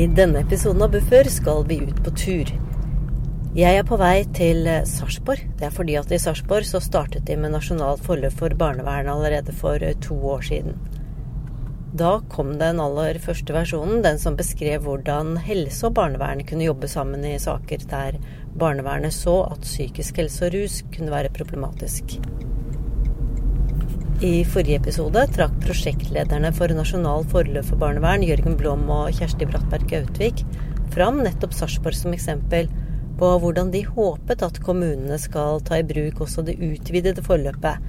I 0.00 0.06
denne 0.06 0.40
episoden 0.40 0.80
av 0.86 0.94
Buffer 0.94 1.28
skal 1.28 1.66
vi 1.68 1.76
ut 1.82 1.98
på 2.00 2.10
tur. 2.16 2.50
Jeg 3.52 3.76
er 3.76 3.84
på 3.84 3.98
vei 4.00 4.22
til 4.32 4.64
Sarpsborg. 4.88 5.42
Det 5.58 5.66
er 5.66 5.74
fordi 5.76 5.98
at 6.00 6.14
i 6.14 6.18
Sarpsborg 6.22 6.64
så 6.64 6.80
startet 6.80 7.26
de 7.28 7.36
med 7.36 7.52
nasjonalt 7.52 8.00
forløp 8.06 8.32
for 8.38 8.54
barnevernet 8.62 9.12
allerede 9.12 9.52
for 9.52 9.84
to 10.00 10.16
år 10.32 10.46
siden. 10.46 10.78
Da 12.00 12.14
kom 12.32 12.54
den 12.62 12.80
aller 12.80 13.20
første 13.20 13.52
versjonen, 13.52 14.00
den 14.06 14.16
som 14.22 14.40
beskrev 14.40 14.86
hvordan 14.86 15.34
helse 15.44 15.90
og 15.90 15.98
barnevern 15.98 16.46
kunne 16.48 16.70
jobbe 16.70 16.88
sammen 16.88 17.26
i 17.28 17.36
saker 17.42 17.84
der 17.90 18.16
barnevernet 18.56 19.12
så 19.12 19.42
at 19.50 19.68
psykisk 19.68 20.22
helse 20.22 20.48
og 20.48 20.56
rus 20.56 20.80
kunne 20.96 21.12
være 21.12 21.34
problematisk. 21.36 22.16
I 24.20 24.42
forrige 24.44 24.76
episode 24.76 25.20
trakk 25.32 25.54
prosjektlederne 25.62 26.50
for 26.52 26.68
Nasjonal 26.76 27.22
forløp 27.32 27.64
for 27.70 27.80
barnevern, 27.80 28.20
Jørgen 28.20 28.58
Blom 28.60 28.82
og 28.92 29.14
Kjersti 29.16 29.46
Brattberg 29.48 29.86
Gautvik, 29.88 30.42
fram 30.92 31.22
nettopp 31.24 31.54
Sarpsborg 31.56 31.96
som 31.96 32.12
eksempel 32.12 32.68
på 33.16 33.30
hvordan 33.40 33.70
de 33.72 33.80
håpet 33.86 34.42
at 34.44 34.58
kommunene 34.60 35.16
skal 35.22 35.62
ta 35.64 35.78
i 35.80 35.86
bruk 35.88 36.20
også 36.26 36.44
det 36.44 36.58
utvidede 36.60 37.24
forløpet, 37.24 37.80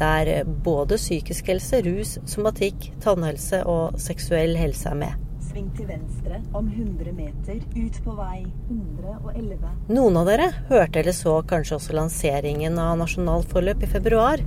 der 0.00 0.48
både 0.64 0.96
psykisk 0.96 1.50
helse, 1.52 1.82
rus, 1.84 2.14
somatikk, 2.24 2.94
tannhelse 3.04 3.60
og 3.68 4.00
seksuell 4.00 4.56
helse 4.56 4.94
er 4.94 4.96
med. 5.02 5.26
Sving 5.50 5.68
til 5.76 5.90
venstre 5.90 6.38
om 6.56 6.70
100 6.72 7.12
meter, 7.18 7.58
ut 7.76 7.98
på 8.06 8.14
vei 8.16 8.46
111. 8.70 9.76
Noen 9.92 10.16
av 10.22 10.32
dere 10.32 10.48
hørte 10.72 11.04
eller 11.04 11.16
så 11.20 11.36
kanskje 11.52 11.76
også 11.76 11.98
lanseringen 12.00 12.80
av 12.80 12.96
Nasjonalt 13.02 13.52
forløp 13.52 13.84
i 13.84 13.92
februar 13.92 14.40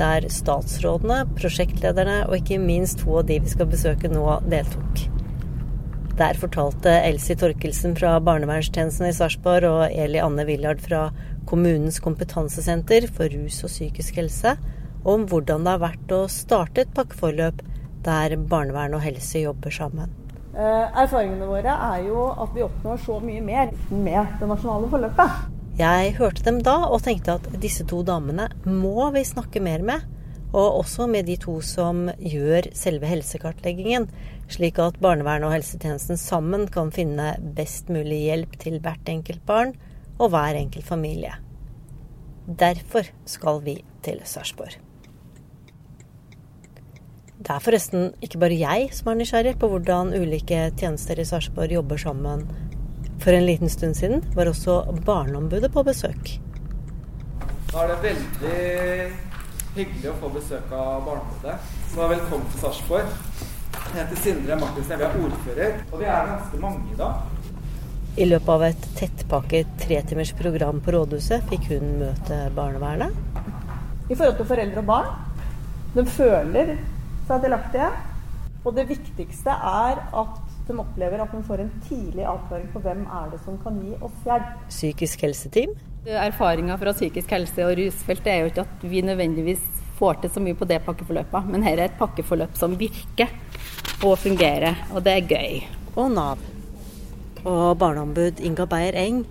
der 0.00 0.26
statsrådene, 0.32 1.22
prosjektlederne 1.38 2.22
og 2.26 2.38
ikke 2.40 2.60
minst 2.62 3.04
to 3.04 3.20
av 3.20 3.28
de 3.28 3.38
vi 3.44 3.52
skal 3.52 3.68
besøke 3.70 4.10
nå, 4.10 4.26
deltok. 4.50 5.06
Der 6.20 6.36
fortalte 6.36 6.92
Elsie 7.06 7.36
Torkelsen 7.38 7.94
fra 7.96 8.18
barnevernstjenesten 8.24 9.08
i 9.08 9.14
Sarpsborg 9.16 9.68
og 9.68 9.84
Eli 9.88 10.20
Anne 10.20 10.44
Willard 10.48 10.82
fra 10.84 11.06
kommunens 11.48 12.00
kompetansesenter 12.04 13.06
for 13.08 13.32
rus 13.32 13.62
og 13.64 13.72
psykisk 13.72 14.20
helse 14.20 14.56
om 15.08 15.24
hvordan 15.30 15.64
det 15.64 15.76
har 15.76 15.84
vært 15.86 16.12
å 16.12 16.24
starte 16.28 16.84
et 16.84 16.92
pakkeforløp 16.96 17.62
der 18.04 18.36
barnevern 18.50 18.98
og 18.98 19.04
helse 19.04 19.44
jobber 19.46 19.72
sammen. 19.72 20.12
Eh, 20.50 21.00
erfaringene 21.04 21.46
våre 21.48 21.72
er 21.94 22.04
jo 22.08 22.26
at 22.34 22.52
vi 22.56 22.66
oppnår 22.66 23.00
så 23.04 23.16
mye 23.22 23.40
mer 23.44 23.72
med 23.88 24.36
det 24.40 24.50
nasjonale 24.50 24.90
forløpet. 24.92 25.59
Jeg 25.78 26.16
hørte 26.18 26.42
dem 26.44 26.58
da 26.66 26.74
og 26.90 27.04
tenkte 27.06 27.36
at 27.38 27.46
disse 27.62 27.86
to 27.88 28.02
damene 28.06 28.48
må 28.66 29.10
vi 29.14 29.22
snakke 29.24 29.62
mer 29.62 29.84
med. 29.86 30.02
Og 30.50 30.80
også 30.80 31.06
med 31.06 31.28
de 31.30 31.36
to 31.38 31.60
som 31.62 32.08
gjør 32.18 32.72
selve 32.74 33.06
helsekartleggingen, 33.06 34.08
slik 34.50 34.80
at 34.82 34.98
barnevernet 34.98 35.46
og 35.46 35.54
helsetjenesten 35.54 36.18
sammen 36.18 36.66
kan 36.74 36.90
finne 36.90 37.36
best 37.54 37.92
mulig 37.92 38.24
hjelp 38.24 38.58
til 38.58 38.80
hvert 38.82 39.12
enkelt 39.12 39.44
barn 39.46 39.76
og 40.18 40.32
hver 40.34 40.58
enkelt 40.58 40.88
familie. 40.88 41.36
Derfor 42.50 43.06
skal 43.30 43.62
vi 43.62 43.76
til 44.02 44.18
Sarpsborg. 44.26 44.74
Det 47.40 47.54
er 47.54 47.62
forresten 47.62 48.10
ikke 48.20 48.42
bare 48.42 48.58
jeg 48.58 48.90
som 48.92 49.12
er 49.12 49.20
nysgjerrig 49.22 49.54
på 49.60 49.70
hvordan 49.70 50.10
ulike 50.18 50.66
tjenester 50.76 51.22
i 51.22 51.24
Sarpsborg 51.24 51.72
jobber 51.78 52.02
sammen 52.02 52.42
for 53.20 53.32
en 53.32 53.46
liten 53.46 53.70
stund 53.70 53.96
siden 53.96 54.22
var 54.34 54.48
også 54.48 54.82
Barneombudet 55.04 55.72
på 55.72 55.84
besøk. 55.84 56.38
Da 57.70 57.84
er 57.84 57.92
det 57.92 57.98
veldig 58.04 58.60
hyggelig 59.76 60.08
å 60.10 60.16
få 60.22 60.30
besøk 60.34 60.72
av 60.72 61.04
Barneombudet. 61.06 61.58
Så 61.92 62.08
velkommen 62.10 62.48
til 62.52 62.62
Sarpsborg. 62.64 63.12
Jeg 63.90 63.98
heter 63.98 64.22
Sindre 64.24 64.56
Martinsen, 64.58 64.96
jeg 64.96 65.06
er 65.06 65.20
ordfører. 65.26 65.76
Og 65.90 66.00
vi 66.00 66.08
er 66.08 66.30
ganske 66.32 66.62
mange 66.62 66.94
i 66.94 66.98
dag. 66.98 67.28
I 68.20 68.26
løpet 68.26 68.52
av 68.56 68.64
et 68.66 68.86
tettpakket 68.98 69.74
tretimers 69.84 70.32
program 70.38 70.80
på 70.82 70.94
rådhuset 70.96 71.44
fikk 71.52 71.68
hun 71.74 71.96
møte 72.00 72.38
barnevernet. 72.56 73.14
I 74.10 74.16
forhold 74.16 74.40
til 74.40 74.48
foreldre 74.48 74.82
og 74.82 74.88
barn. 74.88 75.12
De 75.94 76.06
føler 76.06 76.76
seg 77.28 77.44
delaktige. 77.44 77.90
Og 78.64 78.74
det 78.76 78.88
viktigste 78.90 79.54
er 79.54 80.00
at 80.10 80.49
de 80.70 80.78
opplever 80.82 81.22
at 81.22 81.34
de 81.34 81.42
får 81.46 81.64
en 81.64 81.72
tidlig 81.88 82.26
avklaring 82.28 82.68
på 82.72 82.82
hvem 82.84 83.02
er 83.04 83.30
det 83.32 83.40
som 83.44 83.58
kan 83.62 83.78
gi 83.82 83.96
oss 83.98 84.26
hjelp. 84.26 84.52
Psykisk 84.70 85.26
helseteam? 85.26 85.74
Erfaringa 86.06 86.78
fra 86.80 86.94
psykisk 86.96 87.34
helse 87.36 87.66
og 87.66 87.74
rusfeltet 87.78 88.30
er 88.32 88.40
jo 88.40 88.52
ikke 88.52 88.64
at 88.64 88.86
vi 88.88 89.02
nødvendigvis 89.04 89.66
får 89.98 90.22
til 90.22 90.32
så 90.32 90.40
mye 90.40 90.56
på 90.56 90.68
det 90.68 90.80
pakkeforløpet, 90.86 91.50
men 91.52 91.66
her 91.66 91.76
er 91.76 91.90
et 91.90 91.98
pakkeforløp 92.00 92.56
som 92.56 92.78
virker 92.80 93.28
og 94.06 94.16
fungerer, 94.22 94.78
og 94.94 95.04
det 95.04 95.18
er 95.18 95.28
gøy. 95.28 95.60
Og 96.00 96.08
Nav. 96.14 96.40
Og 97.44 97.76
barneombud 97.80 98.40
Inga 98.44 98.64
Beyer 98.68 98.96
Eng 99.00 99.24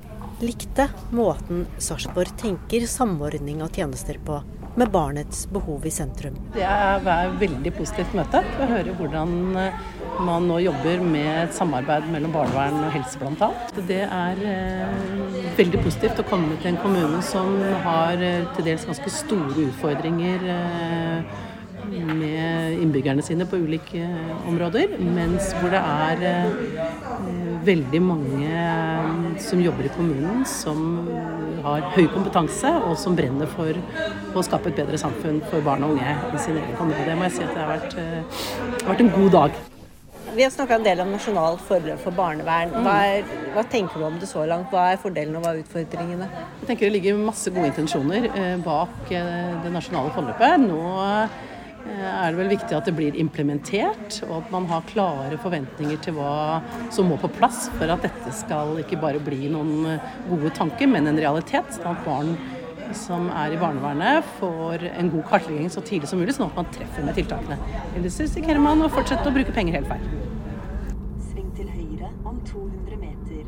likte 0.44 0.88
måten 1.16 1.66
Sarpsborg 1.82 2.32
tenker 2.40 2.86
samordning 2.90 3.64
av 3.66 3.74
tjenester 3.76 4.22
på 4.26 4.38
med 4.80 4.92
barnets 4.92 5.44
behov 5.52 5.86
i 5.86 5.92
sentrum. 5.92 6.38
Det 6.56 6.64
er 6.64 7.04
et 7.04 7.40
veldig 7.42 7.74
positivt 7.76 8.16
møte. 8.16 8.42
å 8.64 8.68
høre 8.70 8.94
hvordan 8.96 9.34
eh, 9.60 9.82
man 10.24 10.48
nå 10.48 10.60
jobber 10.64 11.04
med 11.04 11.30
et 11.44 11.56
samarbeid 11.56 12.08
mellom 12.14 12.34
barnevern 12.36 12.80
og 12.86 12.96
helse 12.96 13.20
bl.a. 13.20 13.50
Det 13.90 14.02
er 14.06 14.42
eh, 14.54 15.52
veldig 15.60 15.84
positivt 15.84 16.24
å 16.24 16.28
komme 16.30 16.56
til 16.62 16.74
en 16.74 16.82
kommune 16.84 17.22
som 17.26 17.60
har 17.86 18.24
eh, 18.24 18.48
til 18.56 18.70
dels 18.72 18.88
ganske 18.88 19.14
store 19.20 19.68
utfordringer 19.68 20.48
med 21.90 22.76
innbyggerne 22.84 23.24
sine 23.26 23.48
på 23.50 23.58
ulike 23.64 24.04
områder, 24.48 24.92
mens 25.02 25.48
hvor 25.58 25.72
det 25.74 25.80
er 25.82 27.64
veldig 27.66 28.02
mange 28.04 29.40
som 29.42 29.64
jobber 29.64 29.88
i 29.88 29.94
kommunen 29.96 30.44
som 30.48 31.00
har 31.64 31.88
høy 31.96 32.06
kompetanse 32.14 32.72
og 32.82 32.96
som 33.00 33.18
brenner 33.18 33.50
for 33.56 33.78
å 34.36 34.46
skape 34.46 34.72
et 34.72 34.80
bedre 34.82 35.00
samfunn 35.02 35.42
for 35.50 35.66
barn 35.66 35.86
og 35.88 35.98
unge 35.98 36.14
i 36.34 36.44
sin 36.44 36.60
egen 36.60 36.78
kommune. 36.78 37.06
Det 37.08 37.18
må 37.18 37.28
jeg 37.28 37.38
si 37.38 37.44
at 37.48 37.52
det 37.56 37.66
har 37.66 37.74
vært, 37.74 37.98
eh, 37.98 38.46
det 38.78 38.86
har 38.86 38.94
vært 38.94 39.06
en 39.06 39.14
god 39.18 39.36
dag. 39.38 39.60
Vi 40.30 40.44
har 40.46 40.52
snakka 40.54 40.76
en 40.76 40.86
del 40.86 41.00
om 41.02 41.12
nasjonalt 41.12 41.62
forløp 41.66 42.04
for 42.04 42.16
barnevern. 42.16 42.72
Hva, 42.86 42.96
er, 43.16 43.24
hva, 43.56 43.64
tenker 43.66 43.98
du 43.98 44.06
om 44.06 44.20
det 44.22 44.30
så 44.30 44.46
langt? 44.48 44.70
Hva 44.70 44.92
er 44.94 45.02
fordelene 45.02 45.40
og 45.40 45.44
hva 45.44 45.56
er 45.56 45.64
utfordringene? 45.64 46.28
Jeg 46.62 46.68
tenker 46.68 46.86
Det 46.86 46.94
ligger 46.94 47.24
masse 47.24 47.50
gode 47.50 47.72
intensjoner 47.72 48.30
bak 48.64 49.10
det 49.10 49.74
nasjonale 49.74 50.14
forløpet. 50.14 50.68
Nå 50.70 50.84
Eh, 51.00 51.28
er 51.98 52.32
det 52.32 52.40
vel 52.40 52.52
viktig 52.54 52.76
at 52.78 52.88
det 52.88 52.94
blir 52.98 53.18
implementert, 53.20 54.20
og 54.28 54.36
at 54.42 54.54
man 54.54 54.68
har 54.70 54.86
klare 54.90 55.40
forventninger 55.42 56.00
til 56.06 56.16
hva 56.18 56.62
som 56.94 57.10
må 57.10 57.18
på 57.22 57.32
plass 57.36 57.68
for 57.78 57.92
at 57.92 58.06
dette 58.06 58.34
skal 58.36 58.78
ikke 58.84 59.00
bare 59.02 59.22
bli 59.24 59.50
noen 59.52 59.90
eh, 59.96 60.16
gode 60.30 60.54
tanker, 60.58 60.90
men 60.92 61.10
en 61.10 61.20
realitet. 61.20 61.74
Sånn 61.76 61.92
at 61.92 62.06
barn 62.06 62.34
som 62.98 63.28
er 63.30 63.54
i 63.54 63.60
barnevernet 63.62 64.26
får 64.40 64.86
en 64.90 65.12
god 65.14 65.26
kartlegging 65.30 65.70
så 65.70 65.84
tidlig 65.86 66.10
som 66.10 66.22
mulig, 66.22 66.34
sånn 66.38 66.50
at 66.50 66.58
man 66.58 66.72
treffer 66.74 67.06
med 67.06 67.18
tiltakene. 67.20 67.60
Ellers 67.98 68.18
risikerer 68.22 68.62
man 68.64 68.82
å 68.86 68.90
fortsette 68.94 69.30
å 69.30 69.36
bruke 69.36 69.54
penger 69.56 69.80
helt 69.80 69.92
feil. 69.92 70.08
Sving 71.30 71.52
til 71.58 71.70
høyre 71.70 72.10
om 72.24 72.40
200 72.50 72.98
meter. 73.02 73.46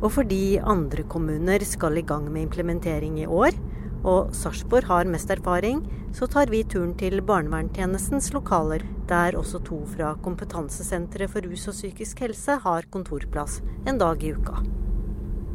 Og 0.00 0.14
fordi 0.14 0.44
andre 0.62 1.04
kommuner 1.10 1.64
skal 1.66 1.98
i 1.98 2.06
gang 2.06 2.30
med 2.30 2.46
implementering 2.48 3.18
i 3.20 3.26
år, 3.26 3.56
og 4.04 4.34
Sarpsborg 4.36 4.88
har 4.88 5.08
mest 5.10 5.30
erfaring, 5.30 5.82
så 6.16 6.26
tar 6.30 6.50
vi 6.50 6.62
turen 6.64 6.94
til 6.98 7.20
barnevernstjenestens 7.22 8.32
lokaler, 8.34 8.84
der 9.08 9.36
også 9.38 9.60
to 9.66 9.82
fra 9.92 10.14
Kompetansesenteret 10.24 11.30
for 11.30 11.46
rus 11.46 11.68
og 11.70 11.76
psykisk 11.76 12.22
helse 12.24 12.58
har 12.64 12.88
kontorplass 12.90 13.60
en 13.88 14.00
dag 14.00 14.22
i 14.24 14.32
uka. 14.34 14.62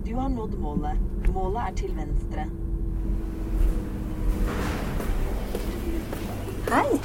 Du 0.05 0.13
har 0.15 0.29
nådd 0.29 0.59
målet. 0.61 1.01
Målet 1.33 1.61
er 1.63 1.73
til 1.81 1.95
venstre. 1.97 2.45
Hei. 6.69 6.99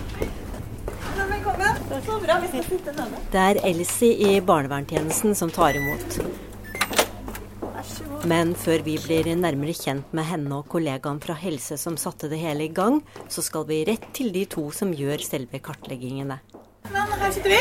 Velkommen. 1.31 1.81
Så 2.05 2.21
bra. 2.21 2.39
Vi 2.41 2.49
skal 2.49 2.65
sitte 2.65 2.93
nede. 2.93 3.25
Det 3.33 3.41
er 3.41 3.65
Elsie 3.65 4.37
i 4.37 4.41
barnevernstjenesten 4.41 5.35
som 5.35 5.51
tar 5.51 5.77
imot. 5.81 6.21
Men 8.29 8.53
før 8.59 8.83
vi 8.87 8.97
blir 9.01 9.29
nærmere 9.39 9.75
kjent 9.77 10.13
med 10.17 10.27
henne 10.29 10.61
og 10.61 10.69
kollegaen 10.73 11.21
fra 11.23 11.37
helse 11.39 11.79
som 11.81 11.99
satte 12.01 12.31
det 12.31 12.41
hele 12.43 12.67
i 12.67 12.73
gang, 12.75 13.01
så 13.29 13.45
skal 13.45 13.67
vi 13.69 13.83
rett 13.89 14.09
til 14.17 14.33
de 14.35 14.45
to 14.51 14.69
som 14.75 14.93
gjør 14.97 15.23
selve 15.25 15.61
kartleggingene. 15.65 16.41
Men 16.91 17.15
her 17.21 17.33
sitter 17.35 17.55
vi. 17.55 17.61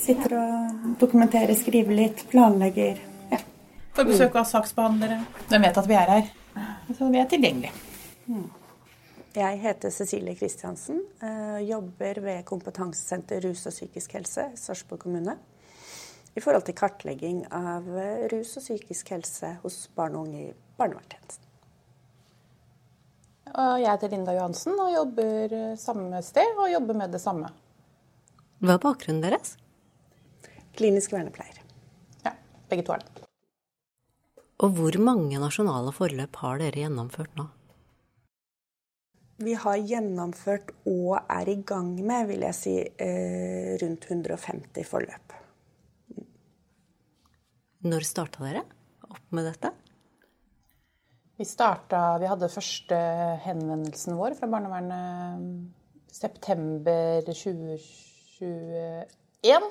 Sitter 0.00 0.36
og 0.38 0.76
dokumenterer, 1.00 1.54
skriver 1.58 1.96
litt, 1.98 2.26
planlegger. 2.30 3.00
Ja. 3.32 3.40
Får 3.96 4.10
besøk 4.10 4.38
av 4.38 4.46
saksbehandlere. 4.50 5.18
De 5.50 5.60
vet 5.62 5.82
at 5.82 5.90
vi 5.90 5.98
er 5.98 6.14
her. 6.14 6.30
Så 6.96 7.10
vi 7.12 7.20
er 7.20 7.28
tilgjengelige. 7.30 7.74
Mm. 8.26 8.46
Jeg 9.36 9.58
heter 9.60 9.92
Cecilie 9.92 10.36
Kristiansen. 10.38 11.02
Eh, 11.20 11.58
jobber 11.68 12.22
ved 12.24 12.44
Kompetansesenter 12.48 13.42
rus 13.44 13.66
og 13.68 13.74
psykisk 13.74 14.16
helse 14.16 14.46
Sarpsborg 14.56 15.02
kommune 15.02 15.36
i 16.36 16.42
forhold 16.44 16.66
til 16.68 16.76
kartlegging 16.76 17.42
av 17.54 17.88
eh, 17.96 18.28
rus 18.32 18.56
og 18.60 18.64
psykisk 18.66 19.12
helse 19.14 19.56
hos 19.62 19.82
barn 19.96 20.18
og 20.18 20.28
unge 20.28 20.42
i 20.44 20.54
barnevernstjenesten. 20.76 21.42
Jeg 23.56 23.88
heter 23.88 24.10
Linda 24.12 24.34
Johansen 24.36 24.74
og 24.76 24.92
jobber 24.92 25.52
eh, 25.56 25.76
samme 25.80 26.20
sted 26.24 26.58
og 26.60 26.68
jobber 26.68 26.98
med 26.98 27.14
det 27.16 27.22
samme. 27.22 27.48
Hva 28.60 28.76
er 28.76 28.82
bakgrunnen 28.82 29.24
deres? 29.24 29.56
Klinisk 30.76 31.14
vernepleier. 31.16 31.62
Ja, 32.24 32.34
begge 32.68 32.84
to 32.84 32.96
er 32.96 33.04
det. 33.04 33.24
Og 34.64 34.72
hvor 34.76 34.96
mange 35.00 35.40
nasjonale 35.40 35.92
forløp 35.92 36.36
har 36.42 36.60
dere 36.60 36.84
gjennomført 36.84 37.32
nå? 37.36 37.48
Vi 39.44 39.52
har 39.60 39.76
gjennomført 39.76 40.70
og 40.88 41.18
er 41.20 41.48
i 41.52 41.58
gang 41.68 41.90
med, 42.00 42.28
vil 42.30 42.44
jeg 42.46 42.56
si, 42.56 42.76
eh, 42.80 43.76
rundt 43.82 44.06
150 44.08 44.84
forløp. 44.88 45.25
Når 47.86 48.02
starta 48.02 48.42
dere 48.42 48.64
opp 49.06 49.34
med 49.36 49.44
dette? 49.46 49.70
Vi 51.36 51.44
starta 51.46 52.18
Vi 52.18 52.26
hadde 52.30 52.48
første 52.50 52.96
henvendelsen 53.44 54.16
vår 54.18 54.34
fra 54.38 54.48
barnevernet 54.50 55.40
september 56.16 57.20
2021. 57.28 59.68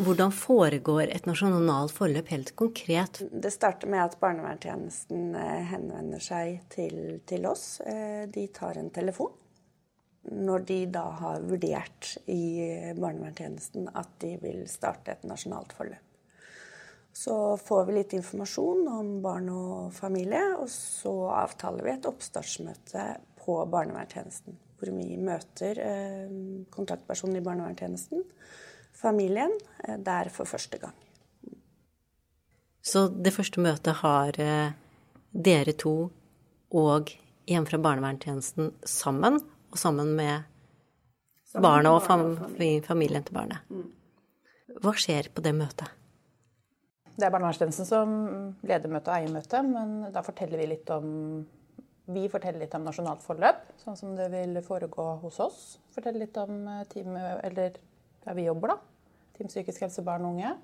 Hvordan 0.00 0.32
foregår 0.32 1.10
et 1.10 1.26
nasjonalt 1.28 1.92
forløp 1.96 2.28
helt 2.32 2.56
konkret? 2.56 3.20
Det 3.32 3.52
starter 3.52 3.88
med 3.90 4.04
at 4.04 4.20
barnevernstjenesten 4.20 5.34
eh, 5.36 5.62
henvender 5.72 6.20
seg 6.24 6.60
til, 6.72 7.20
til 7.28 7.46
oss. 7.50 7.80
Eh, 7.84 8.28
de 8.32 8.46
tar 8.54 8.74
en 8.80 8.90
telefon. 8.94 9.32
Når 10.30 10.58
de 10.68 10.86
da 10.92 11.04
har 11.22 11.38
vurdert 11.48 12.18
i 12.28 12.94
barnevernstjenesten 13.00 13.88
at 13.96 14.08
de 14.22 14.36
vil 14.44 14.68
starte 14.68 15.10
et 15.16 15.24
nasjonalt 15.28 15.72
forløp. 15.76 16.09
Så 17.12 17.56
får 17.56 17.84
vi 17.88 17.96
litt 17.98 18.12
informasjon 18.16 18.86
om 18.88 19.12
barn 19.22 19.48
og 19.52 19.92
familie, 19.94 20.42
og 20.60 20.70
så 20.72 21.12
avtaler 21.34 21.84
vi 21.84 21.94
et 21.96 22.08
oppstartsmøte 22.08 23.06
på 23.40 23.56
barnevernstjenesten. 23.72 24.58
Hvor 24.80 24.94
vi 24.96 25.16
møter 25.20 25.80
eh, 25.84 26.30
kontaktpersonen 26.72 27.40
i 27.40 27.44
barnevernstjenesten 27.44 28.22
familien 29.00 29.52
eh, 29.84 29.98
der 29.98 30.30
for 30.32 30.48
første 30.48 30.78
gang. 30.78 30.94
Så 32.82 33.08
det 33.08 33.34
første 33.36 33.60
møtet 33.60 34.00
har 34.00 34.40
eh, 34.40 34.72
dere 35.30 35.76
to 35.76 35.94
og 36.70 37.12
en 37.50 37.66
fra 37.66 37.78
barnevernstjenesten 37.82 38.72
sammen, 38.86 39.40
og 39.70 39.78
sammen 39.78 40.14
med 40.16 40.46
sammen 41.50 41.66
barnet 41.66 41.92
og, 41.92 42.02
fam 42.06 42.36
familien. 42.38 42.84
familien 42.86 43.24
til 43.26 43.34
barnet. 43.34 43.58
Mm. 43.68 43.88
Hva 44.80 44.94
skjer 44.96 45.28
på 45.34 45.42
det 45.44 45.54
møtet? 45.58 45.99
Det 47.20 47.26
er 47.26 47.32
barnevernstjenesten 47.34 47.84
som 47.84 48.12
leder 48.64 48.88
møtet 48.88 49.10
og 49.10 49.16
eier 49.18 49.32
møtet, 49.34 49.66
men 49.68 50.06
da 50.14 50.22
forteller 50.24 50.62
vi 50.62 50.70
litt 50.70 50.88
om 50.94 51.10
vi 52.10 52.24
forteller 52.32 52.64
litt 52.64 52.72
om 52.74 52.86
nasjonalt 52.86 53.22
forløp, 53.22 53.60
sånn 53.84 53.98
som 53.98 54.14
det 54.18 54.30
vil 54.32 54.56
foregå 54.66 55.04
hos 55.22 55.36
oss. 55.44 55.60
Forteller 55.94 56.24
litt 56.24 56.38
om 56.40 56.64
team, 56.90 57.12
teamet, 57.12 57.44
eller 57.46 57.76
der 58.24 58.38
vi 58.38 58.46
jobber, 58.48 58.72
da. 58.72 59.20
Team 59.36 59.50
psykisk 59.52 59.84
helse 59.84 60.02
barn 60.06 60.24
og 60.26 60.34
unge. 60.34 60.54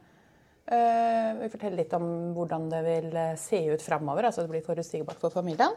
Eh, 0.66 1.28
vi 1.42 1.50
forteller 1.52 1.78
litt 1.78 1.92
om 1.94 2.08
hvordan 2.34 2.66
det 2.72 2.80
vil 2.88 3.12
eh, 3.20 3.36
se 3.38 3.60
ut 3.70 3.84
framover, 3.84 4.26
altså 4.26 4.42
det 4.42 4.54
blir 4.54 4.64
forutsigbart 4.66 5.20
for 5.22 5.34
familien. 5.34 5.76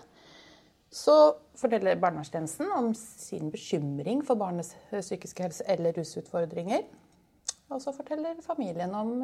Så 0.89 1.35
forteller 1.59 1.99
barnevernstjenesten 2.01 2.71
om 2.73 2.89
sin 2.97 3.51
bekymring 3.53 4.23
for 4.25 4.39
barnets 4.39 4.73
eh, 4.89 5.03
psykiske 5.03 5.45
helse 5.45 5.67
eller 5.69 5.93
rusutfordringer. 5.99 6.87
Og 7.69 7.81
så 7.83 7.93
forteller 7.93 8.39
familien 8.41 8.93
om 8.97 9.19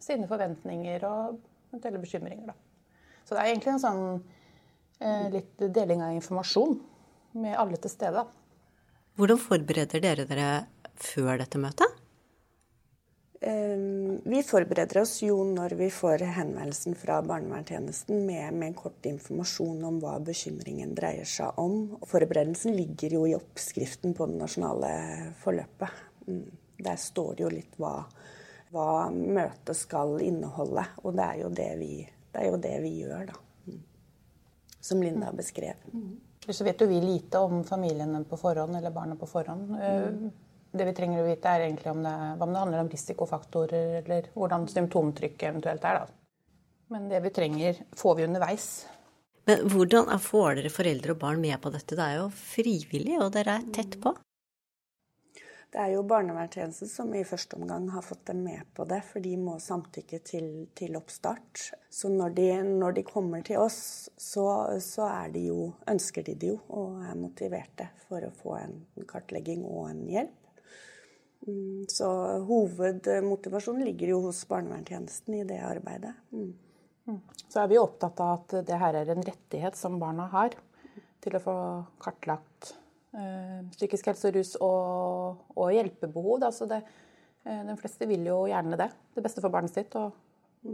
sine 0.00 0.28
forventninger 0.30 1.02
og 1.04 1.40
eventuelle 1.70 2.00
bekymringer. 2.00 2.52
Da. 2.52 2.54
Så 3.24 3.34
det 3.34 3.42
er 3.42 3.50
egentlig 3.52 3.74
en 3.74 3.82
sånn 3.82 4.04
litt 5.34 5.64
deling 5.74 6.00
av 6.04 6.14
informasjon 6.14 6.78
med 7.42 7.56
alle 7.58 7.76
til 7.82 7.92
stede. 7.92 8.24
Hvordan 9.18 9.40
forbereder 9.40 10.00
dere 10.00 10.24
dere 10.28 10.48
før 10.96 11.36
dette 11.42 11.60
møtet? 11.60 11.98
Ehm, 13.42 14.20
vi 14.24 14.42
forbereder 14.46 15.00
oss 15.02 15.16
jo 15.24 15.40
når 15.48 15.74
vi 15.80 15.88
får 15.90 16.22
henvendelsen 16.36 16.94
fra 16.98 17.18
barnevernstjenesten 17.26 18.22
med, 18.28 18.54
med, 18.54 18.76
kort 18.78 19.02
informasjon 19.08 19.82
om 19.88 19.98
hva 20.02 20.14
bekymringen 20.22 20.94
dreier 20.94 21.26
seg 21.26 21.58
om. 21.58 21.96
Forberedelsen 22.06 22.76
ligger 22.78 23.18
jo 23.18 23.24
i 23.26 23.34
oppskriften 23.34 24.14
på 24.14 24.30
det 24.30 24.38
nasjonale 24.44 24.92
forløpet. 25.42 26.04
Mm. 26.28 26.44
Der 26.82 26.98
står 27.00 27.36
det 27.38 27.46
jo 27.46 27.52
litt 27.52 27.78
hva, 27.80 27.94
hva 28.74 28.88
møtet 29.12 29.78
skal 29.78 30.18
inneholde, 30.24 30.84
og 31.02 31.16
det 31.18 31.28
er 31.28 31.40
jo 31.44 31.50
det 31.62 31.70
vi, 31.80 31.94
det 32.34 32.46
jo 32.48 32.60
det 32.62 32.76
vi 32.84 32.92
gjør, 33.02 33.26
da. 33.32 33.40
Mm. 33.68 33.82
Som 34.80 35.02
Linda 35.04 35.32
beskrev. 35.36 35.88
Mm. 35.92 36.14
Så 36.48 36.64
vet 36.66 36.80
jo 36.82 36.90
vi 36.90 36.98
lite 37.00 37.38
om 37.38 37.60
familiene 37.64 38.24
på 38.26 38.38
forhånd, 38.40 38.74
eller 38.76 38.94
barna 38.94 39.14
på 39.16 39.30
forhånd. 39.30 39.76
Mm 39.78 40.32
det 40.72 40.88
vi 40.88 40.94
trenger 40.96 41.20
å 41.20 41.26
vite, 41.26 41.52
er 41.52 41.66
egentlig 41.66 41.92
om 41.92 42.00
det, 42.04 42.14
om 42.40 42.52
det 42.52 42.62
handler 42.62 42.82
om 42.82 42.90
risikofaktorer, 42.92 44.00
eller 44.00 44.30
hvordan 44.32 44.64
symptomtrykket 44.72 45.50
eventuelt 45.50 45.84
er. 45.88 46.00
Da. 46.00 46.50
Men 46.92 47.08
det 47.12 47.20
vi 47.26 47.32
trenger, 47.34 47.82
får 47.96 48.16
vi 48.18 48.26
underveis. 48.28 48.68
Men 49.48 49.66
hvordan 49.68 50.08
får 50.22 50.60
dere 50.60 50.72
foreldre 50.72 51.14
og 51.14 51.20
barn 51.20 51.42
med 51.42 51.58
på 51.60 51.72
dette? 51.74 51.98
Det 51.98 52.04
er 52.06 52.20
jo 52.22 52.28
frivillig, 52.38 53.18
og 53.20 53.32
dere 53.36 53.58
er 53.58 53.68
tett 53.74 53.98
på? 54.00 54.14
Det 55.72 55.80
er 55.80 55.94
jo 55.94 56.02
barnevernstjenesten 56.04 56.88
som 56.90 57.14
i 57.16 57.22
første 57.24 57.56
omgang 57.56 57.86
har 57.94 58.04
fått 58.04 58.26
dem 58.28 58.42
med 58.44 58.66
på 58.76 58.84
det, 58.84 58.98
for 59.08 59.24
de 59.24 59.30
må 59.40 59.54
samtykke 59.62 60.18
til, 60.20 60.48
til 60.76 60.98
oppstart. 60.98 61.62
Så 61.88 62.10
når 62.12 62.34
de, 62.36 62.48
når 62.66 62.98
de, 62.98 63.04
kommer 63.08 63.40
til 63.46 63.56
oss, 63.62 64.10
så, 64.20 64.44
så 64.84 65.08
de 65.32 65.46
jo, 65.46 65.70
ønsker 65.88 66.26
de 66.26 66.34
det 66.36 66.50
jo 66.50 66.58
og 66.76 67.00
er 67.08 67.16
motiverte 67.16 67.88
for 68.04 68.20
å 68.20 68.34
få 68.36 68.58
en 68.58 68.76
kartlegging 69.08 69.64
og 69.64 69.86
en 69.94 70.02
hjelp. 70.12 70.36
Mm, 71.46 71.88
så 71.90 72.10
hovedmotivasjonen 72.50 73.88
ligger 73.88 74.12
jo 74.12 74.20
hos 74.28 74.44
barnevernstjenesten 74.52 75.40
i 75.40 75.46
det 75.48 75.62
arbeidet. 75.64 76.12
Mm. 76.36 76.52
mm. 77.08 77.20
Så 77.48 77.64
er 77.64 77.72
vi 77.72 77.80
opptatt 77.80 78.20
av 78.20 78.42
at 78.42 78.58
det 78.68 78.84
her 78.84 79.00
er 79.00 79.16
en 79.16 79.24
rettighet 79.24 79.80
som 79.80 79.96
barna 80.02 80.28
har 80.36 80.52
til 81.24 81.40
å 81.40 81.44
få 81.48 81.58
kartlagt 82.02 82.74
psykisk 83.12 84.08
helse 84.08 84.30
og 84.30 84.36
rus 84.38 84.52
og, 84.64 85.40
og 85.56 85.72
hjelpebehov. 85.74 86.38
Da. 86.40 86.50
Så 86.54 86.68
det, 86.70 86.82
øh, 87.46 87.62
de 87.68 87.76
fleste 87.80 88.08
vil 88.08 88.24
jo 88.26 88.42
gjerne 88.48 88.78
det. 88.80 88.88
Det 89.14 89.24
beste 89.24 89.44
for 89.44 89.52
barnet 89.52 89.74
sitt. 89.74 89.96
Og, 90.00 90.12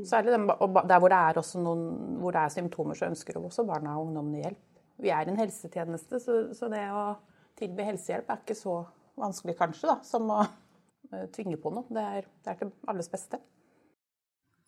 særlig 0.07 0.35
dem, 0.37 0.51
og 0.51 0.81
der 0.85 1.01
hvor 1.01 1.09
det, 1.09 1.19
er 1.19 1.59
noen, 1.65 1.85
hvor 2.21 2.35
det 2.37 2.43
er 2.45 2.53
symptomer, 2.53 2.95
så 2.95 3.09
ønsker 3.09 3.39
også 3.41 3.65
barna 3.67 3.97
og 3.97 4.07
ungdommene 4.07 4.43
hjelp. 4.45 4.65
Vi 4.99 5.13
er 5.15 5.31
en 5.31 5.39
helsetjeneste, 5.39 6.19
så, 6.21 6.39
så 6.59 6.69
det 6.69 6.83
å 6.93 7.13
tilby 7.59 7.87
helsehjelp 7.87 8.29
er 8.29 8.43
ikke 8.43 8.57
så 8.59 8.81
vanskelig 9.19 9.55
kanskje, 9.59 9.89
da, 9.89 9.97
som 10.07 10.27
å 10.35 10.43
uh, 10.43 11.25
tvinge 11.35 11.59
på 11.63 11.73
noe. 11.75 11.87
Det 11.89 12.05
er, 12.05 12.29
det 12.45 12.53
er, 12.53 12.59
til 12.61 12.73
alles 12.91 13.11
beste. 13.11 13.41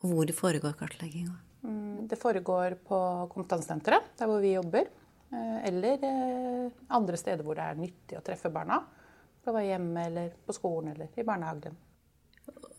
Hvor 0.01 0.33
foregår 0.39 0.79
kartlegginga? 0.79 1.37
Mm, 1.67 2.09
det 2.09 2.17
foregår 2.19 2.79
på 2.87 3.01
kompetansesenteret, 3.35 4.15
der 4.17 4.31
hvor 4.31 4.41
vi 4.41 4.55
jobber. 4.55 4.89
Uh, 5.31 5.59
eller 5.69 6.03
uh, 6.03 6.81
andre 6.97 7.19
steder 7.21 7.47
hvor 7.47 7.59
det 7.59 7.67
er 7.67 7.79
nyttig 7.79 8.19
å 8.19 8.25
treffe 8.27 8.51
barna. 8.53 8.81
På 9.41 9.55
vei 9.57 9.69
hjemme 9.71 10.09
eller 10.11 10.35
på 10.45 10.57
skolen 10.57 10.93
eller 10.95 11.15
i 11.17 11.25
barnehagen. 11.25 11.79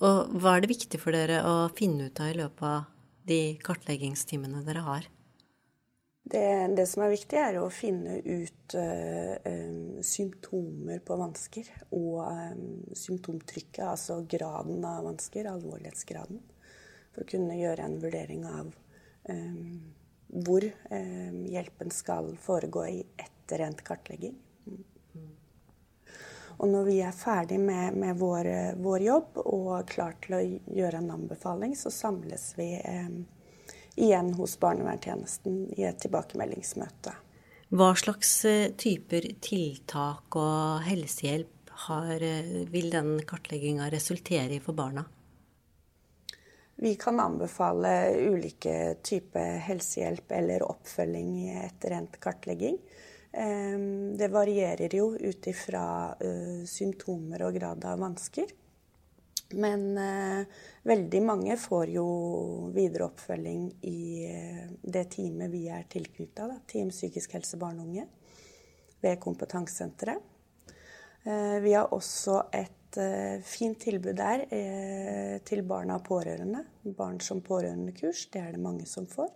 Og 0.02 0.36
hva 0.42 0.56
er 0.56 0.64
det 0.64 0.74
viktig 0.74 1.00
for 1.02 1.16
dere 1.16 1.42
å 1.48 1.56
finne 1.78 2.10
ut 2.10 2.22
av 2.22 2.30
i 2.32 2.38
løpet 2.38 2.68
av 2.68 2.90
de 3.30 3.42
kartleggingstimene 3.64 4.64
dere 4.66 4.86
har? 4.86 5.08
Det, 6.32 6.44
det, 6.78 6.86
som 6.88 7.02
er 7.04 7.12
viktig, 7.12 7.38
er 7.38 7.58
å 7.60 7.70
finne 7.74 8.20
ut 8.22 8.76
uh, 8.78 10.02
symptomer 10.06 11.02
på 11.04 11.18
vansker 11.20 11.72
og 11.98 12.20
um, 12.22 12.68
symptomtrykket, 12.96 13.82
altså 13.88 14.22
graden 14.30 14.86
av 14.86 15.08
vansker, 15.10 15.50
alvorlighetsgraden, 15.50 16.44
for 17.12 17.26
å 17.26 17.32
kunne 17.32 17.58
gjøre 17.58 17.88
en 17.88 17.98
vurdering 18.04 18.46
av 18.48 18.70
um, 18.70 19.82
hvor 20.32 20.64
um, 20.64 21.44
hjelpen 21.52 21.92
skal 21.92 22.32
foregå 22.40 22.86
i 22.88 23.02
etter 23.20 23.66
endt 23.68 23.84
kartlegging. 23.88 24.38
Og 26.62 26.70
når 26.70 26.86
vi 26.86 27.00
er 27.02 27.16
ferdig 27.16 27.58
med, 27.60 27.96
med 27.98 28.20
vår, 28.20 28.48
vår, 28.78 29.02
jobb 29.02 29.40
og 29.42 29.88
klar 29.90 30.14
til 30.22 30.36
å 30.38 30.42
gjøre 30.78 31.00
en 31.00 31.14
anbefaling, 31.16 31.74
så 31.76 31.90
samles 31.90 32.52
vi 32.54 32.76
eh, 32.78 33.08
igjen 33.98 34.30
hos 34.38 34.60
barnevernstjenesten 34.62 35.64
i 35.74 35.88
et 35.90 35.98
tilbakemeldingsmøte. 36.04 37.16
Hva 37.72 37.90
slags 37.98 38.34
eh, 38.46 38.76
typer 38.78 39.26
tiltak 39.42 40.38
og 40.38 40.86
helsehjelp 40.86 41.74
har, 41.88 42.22
eh, 42.22 42.54
vil 42.70 42.92
den 42.94 43.16
kartlegginga 43.26 43.90
resultere 43.94 44.60
i 44.60 44.62
for 44.62 44.78
barna? 44.78 45.08
Vi 46.82 46.96
kan 46.96 47.20
anbefale 47.20 48.16
ulike 48.18 48.96
typer 49.06 49.60
helsehjelp 49.62 50.32
eller 50.34 50.64
oppfølging 50.66 51.36
etter 51.62 51.94
endt 51.94 52.16
kartlegging. 52.20 52.80
Ehm, 53.32 54.18
det 54.18 54.28
varierer 54.34 54.96
jo 54.96 55.12
ut 55.14 55.48
ifra 55.48 56.16
eh, 56.18 56.66
symptomer 56.66 57.46
og 57.46 57.54
grad 57.60 57.86
av 57.86 58.02
vansker. 58.02 58.50
Men 59.62 59.86
eh, 59.94 60.58
veldig 60.90 61.22
mange 61.22 61.60
får 61.62 61.94
jo 62.00 62.08
videre 62.74 63.12
oppfølging 63.12 63.70
i 63.86 64.02
eh, 64.32 64.66
det 64.82 65.06
teamet 65.14 65.54
vi 65.54 65.68
er 65.70 65.86
tilknytta, 65.86 66.50
Team 66.66 66.90
psykisk 66.90 67.38
helse 67.38 67.62
barn 67.62 67.78
og 67.78 67.92
unge, 67.92 68.10
ved 69.06 69.22
kompetansesenteret. 69.22 70.28
Vi 71.62 71.74
har 71.78 71.92
også 71.94 72.40
et 72.58 72.81
et 72.92 73.40
uh, 73.40 73.44
fint 73.44 73.80
tilbud 73.80 74.16
der 74.18 74.46
uh, 74.52 75.38
til 75.48 75.64
barna 75.64 75.98
og 76.00 76.06
pårørende. 76.06 76.66
Barn 76.98 77.20
som 77.20 77.42
pårørendekurs, 77.42 78.28
det 78.32 78.42
er 78.42 78.52
det 78.52 78.62
mange 78.62 78.86
som 78.86 79.08
får. 79.08 79.30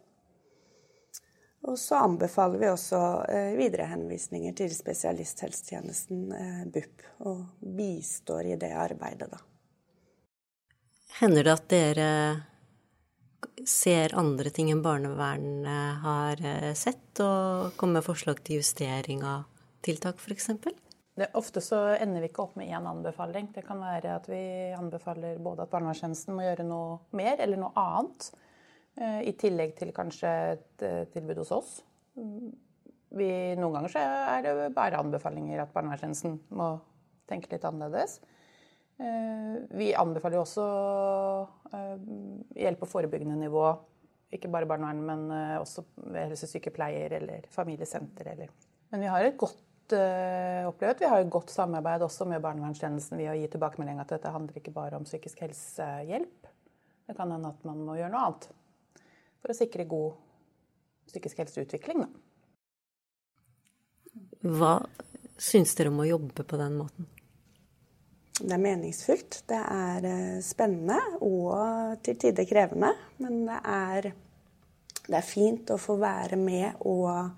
Og 1.66 1.80
så 1.82 1.98
anbefaler 1.98 2.60
vi 2.62 2.70
også 2.70 3.02
uh, 3.26 3.58
viderehenvisninger 3.58 4.54
til 4.54 4.74
spesialisthelsetjenesten, 4.76 6.28
BUP, 6.72 7.06
og 7.26 7.46
bistår 7.60 8.52
i 8.52 8.60
det 8.60 8.74
arbeidet, 8.76 9.32
da. 9.32 9.42
Hender 11.22 11.48
det 11.48 11.54
at 11.54 11.70
dere 11.72 12.10
ser 13.66 14.12
andre 14.20 14.52
ting 14.52 14.68
enn 14.70 14.84
barnevernet 14.84 16.02
har 16.04 16.42
sett, 16.76 17.22
og 17.24 17.72
kommer 17.80 18.02
med 18.02 18.06
forslag 18.06 18.42
til 18.44 18.60
justering 18.60 19.24
av 19.24 19.46
tiltak, 19.86 20.20
f.eks.? 20.20 20.52
Ofte 21.40 21.62
så 21.64 21.78
ender 21.96 22.24
vi 22.24 22.28
ikke 22.30 22.44
opp 22.44 22.58
med 22.60 22.68
én 22.68 22.88
anbefaling. 22.90 23.48
Det 23.56 23.64
kan 23.66 23.80
være 23.80 24.18
at 24.18 24.28
vi 24.28 24.42
anbefaler 24.76 25.40
både 25.44 25.64
at 25.64 25.72
barnevernstjenesten 25.72 26.36
må 26.36 26.44
gjøre 26.44 26.66
noe 26.68 26.98
mer 27.16 27.40
eller 27.44 27.62
noe 27.62 27.72
annet. 27.80 28.28
Eh, 29.00 29.22
I 29.30 29.34
tillegg 29.40 29.76
til 29.80 29.94
kanskje 29.96 30.34
et 30.54 30.86
eh, 30.86 31.04
tilbud 31.14 31.40
hos 31.44 31.54
oss. 31.56 31.72
Vi, 33.16 33.30
noen 33.60 33.78
ganger 33.78 33.92
så 33.92 34.04
er 34.36 34.44
det 34.44 34.70
bare 34.76 35.00
anbefalinger 35.00 35.64
at 35.64 35.74
barnevernstjenesten 35.76 36.38
må 36.56 36.70
tenke 37.30 37.52
litt 37.54 37.68
annerledes. 37.68 38.20
Eh, 39.00 39.56
vi 39.76 39.92
anbefaler 39.96 40.44
også 40.44 40.66
hjelp 42.56 42.82
på 42.84 42.92
forebyggende 42.92 43.40
nivå. 43.40 43.68
Ikke 44.36 44.52
bare 44.52 44.68
barnevern, 44.68 45.04
men 45.06 45.60
også 45.62 45.84
helsesykepleier 46.12 47.14
eller 47.20 47.48
familiesenter. 47.52 48.32
Eller. 48.32 48.52
Men 48.92 49.04
vi 49.04 49.12
har 49.12 49.28
et 49.28 49.40
godt 49.40 49.60
uh, 49.94 50.66
opplevd. 50.70 51.04
Vi 51.04 51.10
har 51.12 51.22
jo 51.22 51.32
godt 51.38 51.54
samarbeid 51.54 52.02
også 52.06 52.26
med 52.30 52.42
barnevernstjenesten 52.44 53.20
ved 53.20 53.30
å 53.32 53.38
gi 53.38 53.48
tilbakemelding 53.54 54.02
at 54.02 54.14
dette 54.16 54.34
handler 54.34 54.58
ikke 54.60 54.74
bare 54.76 54.98
om 54.98 55.06
psykisk 55.06 55.44
helsehjelp. 55.46 56.50
Det 57.06 57.14
kan 57.18 57.32
hende 57.32 57.52
at 57.54 57.66
man 57.68 57.84
må 57.86 57.98
gjøre 58.00 58.14
noe 58.14 58.28
annet 58.30 58.48
for 59.42 59.54
å 59.54 59.58
sikre 59.58 59.86
god 59.90 60.16
psykisk 61.06 61.44
helseutvikling. 61.44 62.06
Da. 62.06 62.10
Hva 64.46 64.74
syns 65.38 65.76
dere 65.78 65.92
om 65.92 66.02
å 66.02 66.08
jobbe 66.08 66.46
på 66.48 66.58
den 66.58 66.80
måten? 66.80 67.06
Det 68.36 68.52
er 68.52 68.60
meningsfullt. 68.60 69.44
Det 69.48 69.58
er 69.60 70.06
eh, 70.10 70.40
spennende 70.44 70.98
og 71.24 72.02
til 72.04 72.18
tider 72.20 72.48
krevende. 72.50 72.92
Men 73.24 73.46
det 73.48 73.60
er, 73.72 74.10
det 75.06 75.20
er 75.22 75.28
fint 75.28 75.72
å 75.72 75.80
få 75.80 75.96
være 76.02 76.40
med 76.40 76.82
og 76.84 77.30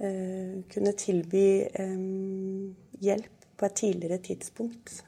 kunne 0.00 0.92
tilby 0.96 1.44
hjelp 3.04 3.44
på 3.60 3.66
et 3.68 3.74
tidligere 3.76 4.16
tidspunkt 4.24 5.02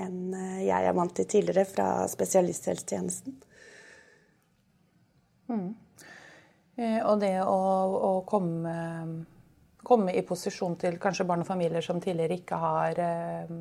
enn 0.00 0.34
eh, 0.34 0.64
jeg 0.66 0.88
er 0.88 0.96
vant 0.96 1.14
til 1.16 1.28
tidligere 1.28 1.66
fra 1.68 1.88
spesialisthelsetjenesten. 2.10 3.36
Mm. 5.52 5.70
Eh, 6.80 7.00
og 7.04 7.20
det 7.22 7.36
å, 7.44 7.60
å 8.08 8.12
komme, 8.28 8.74
komme, 9.84 10.14
i 10.16 10.24
posisjon 10.26 10.76
til 10.80 10.98
kanskje 11.02 11.26
barn 11.28 11.44
og 11.44 11.48
familier 11.48 11.84
som 11.84 12.02
tidligere 12.02 12.40
ikke 12.40 12.60
har 12.60 13.02
eh, 13.04 13.54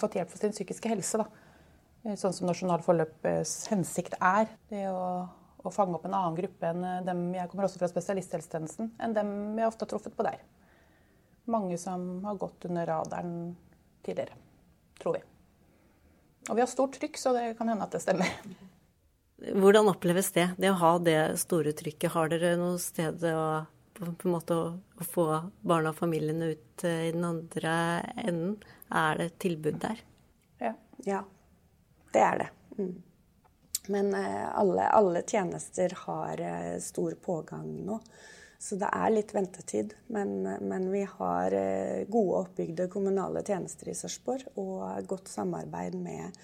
fått 0.00 0.18
hjelp 0.18 0.32
for 0.32 0.42
sin 0.42 0.54
psykiske 0.56 0.90
helse, 0.90 1.22
da. 1.22 2.14
sånn 2.18 2.34
som 2.34 2.50
Nasjonal 2.50 2.82
forløps 2.82 3.68
hensikt 3.70 4.18
er. 4.18 4.50
Det 4.72 4.88
å 4.90 5.04
å 5.64 5.72
fange 5.72 5.96
opp 5.96 6.04
en 6.08 6.16
annen 6.16 6.36
gruppe 6.38 6.70
enn 6.70 6.84
eh, 6.84 7.02
dem 7.06 7.26
jeg 7.34 7.50
kommer 7.50 7.68
også 7.68 7.80
fra 7.80 7.90
spesialisthelsetjenesten, 7.90 8.92
enn 9.00 9.16
dem 9.16 9.30
jeg 9.58 9.70
ofte 9.70 9.86
har 9.86 9.94
truffet 9.94 10.16
på 10.16 10.26
der. 10.26 10.42
Mange 11.50 11.78
som 11.80 12.24
har 12.24 12.40
gått 12.40 12.66
under 12.68 12.88
radaren 12.88 13.34
tidligere, 14.04 14.36
tror 15.00 15.18
vi. 15.18 15.24
Og 16.48 16.56
vi 16.56 16.64
har 16.64 16.68
stort 16.68 16.96
trykk, 17.00 17.18
så 17.20 17.32
det 17.36 17.54
kan 17.58 17.68
hende 17.72 17.86
at 17.86 17.94
det 17.96 18.02
stemmer. 18.04 18.32
Hvordan 19.52 19.88
oppleves 19.90 20.30
det, 20.36 20.50
det 20.60 20.70
å 20.72 20.80
ha 20.80 20.92
det 21.02 21.18
store 21.40 21.72
trykket? 21.76 22.12
Har 22.14 22.30
dere 22.32 22.54
noe 22.60 22.76
sted 22.80 23.24
å, 23.28 23.64
på 23.96 24.12
en 24.12 24.34
måte, 24.34 24.56
å 24.76 25.08
få 25.08 25.26
barna 25.64 25.92
og 25.92 25.98
familiene 25.98 26.52
ut 26.54 26.84
eh, 26.84 27.08
i 27.08 27.14
den 27.16 27.24
andre 27.28 27.74
enden? 28.20 28.58
Er 28.94 29.18
det 29.20 29.30
et 29.30 29.40
tilbud 29.44 29.80
der? 29.82 30.04
Ja. 30.60 30.74
ja. 31.08 31.24
Det 32.14 32.22
er 32.22 32.44
det. 32.44 32.48
Mm. 32.78 32.94
Men 33.92 34.14
eh, 34.14 34.58
alle, 34.58 34.88
alle, 34.88 35.22
tjenester 35.22 35.92
har 36.06 36.40
eh, 36.40 36.78
stor 36.80 37.14
pågang 37.22 37.68
nå. 37.86 38.00
Så 38.58 38.78
det 38.80 38.88
er 38.96 39.12
litt 39.12 39.34
ventetid. 39.34 39.94
Men, 40.06 40.42
men 40.42 40.90
vi 40.92 41.04
har 41.18 41.52
eh, 41.52 42.04
gode 42.08 42.44
oppbygde 42.44 42.88
kommunale 42.92 43.44
tjenester 43.44 43.92
i 43.92 43.96
Sarpsborg 43.98 44.56
og 44.60 45.08
godt 45.10 45.28
samarbeid 45.28 45.98
med, 46.00 46.38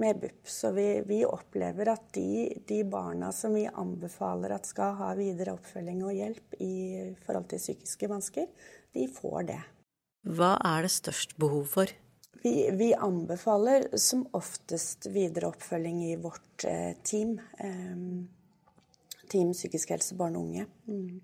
med 0.00 0.22
BUP. 0.22 0.40
Så 0.48 0.72
vi, 0.76 0.88
vi, 1.06 1.20
opplever 1.28 1.92
at 1.92 2.06
de, 2.16 2.62
de, 2.68 2.82
barna 2.88 3.32
som 3.36 3.56
vi 3.58 3.66
anbefaler 3.68 4.56
at 4.56 4.70
skal 4.70 4.96
ha 5.02 5.12
videre 5.18 5.56
oppfølging 5.58 6.04
og 6.06 6.16
hjelp 6.16 6.60
i 6.64 6.74
forhold 7.26 7.50
til 7.52 7.60
psykiske 7.60 8.08
vansker, 8.08 8.48
de 8.96 9.10
får 9.12 9.50
det. 9.52 9.60
Hva 10.28 10.54
er 10.64 10.84
det 10.84 10.92
størst 10.92 11.36
behov 11.40 11.68
for? 11.72 11.92
Vi, 12.42 12.70
vi, 12.72 12.94
anbefaler 12.94 13.88
som 14.00 14.26
oftest 14.36 15.06
videre 15.06 15.50
oppfølging 15.50 16.04
i 16.06 16.16
vårt 16.16 16.64
eh, 16.64 16.92
team. 17.02 17.40
Eh, 17.58 17.96
team 19.28 19.52
psykisk 19.52 19.90
helse 19.90 20.16
barn 20.16 20.38
og 20.38 20.48
unge. 20.48 20.66
Mm. 20.88 21.20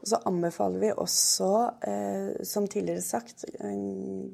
Og 0.00 0.08
så 0.08 0.20
anbefaler 0.28 0.80
vi 0.80 0.92
også, 0.92 1.50
eh, 1.82 2.44
som 2.46 2.68
tidligere 2.68 3.02
sagt, 3.02 3.44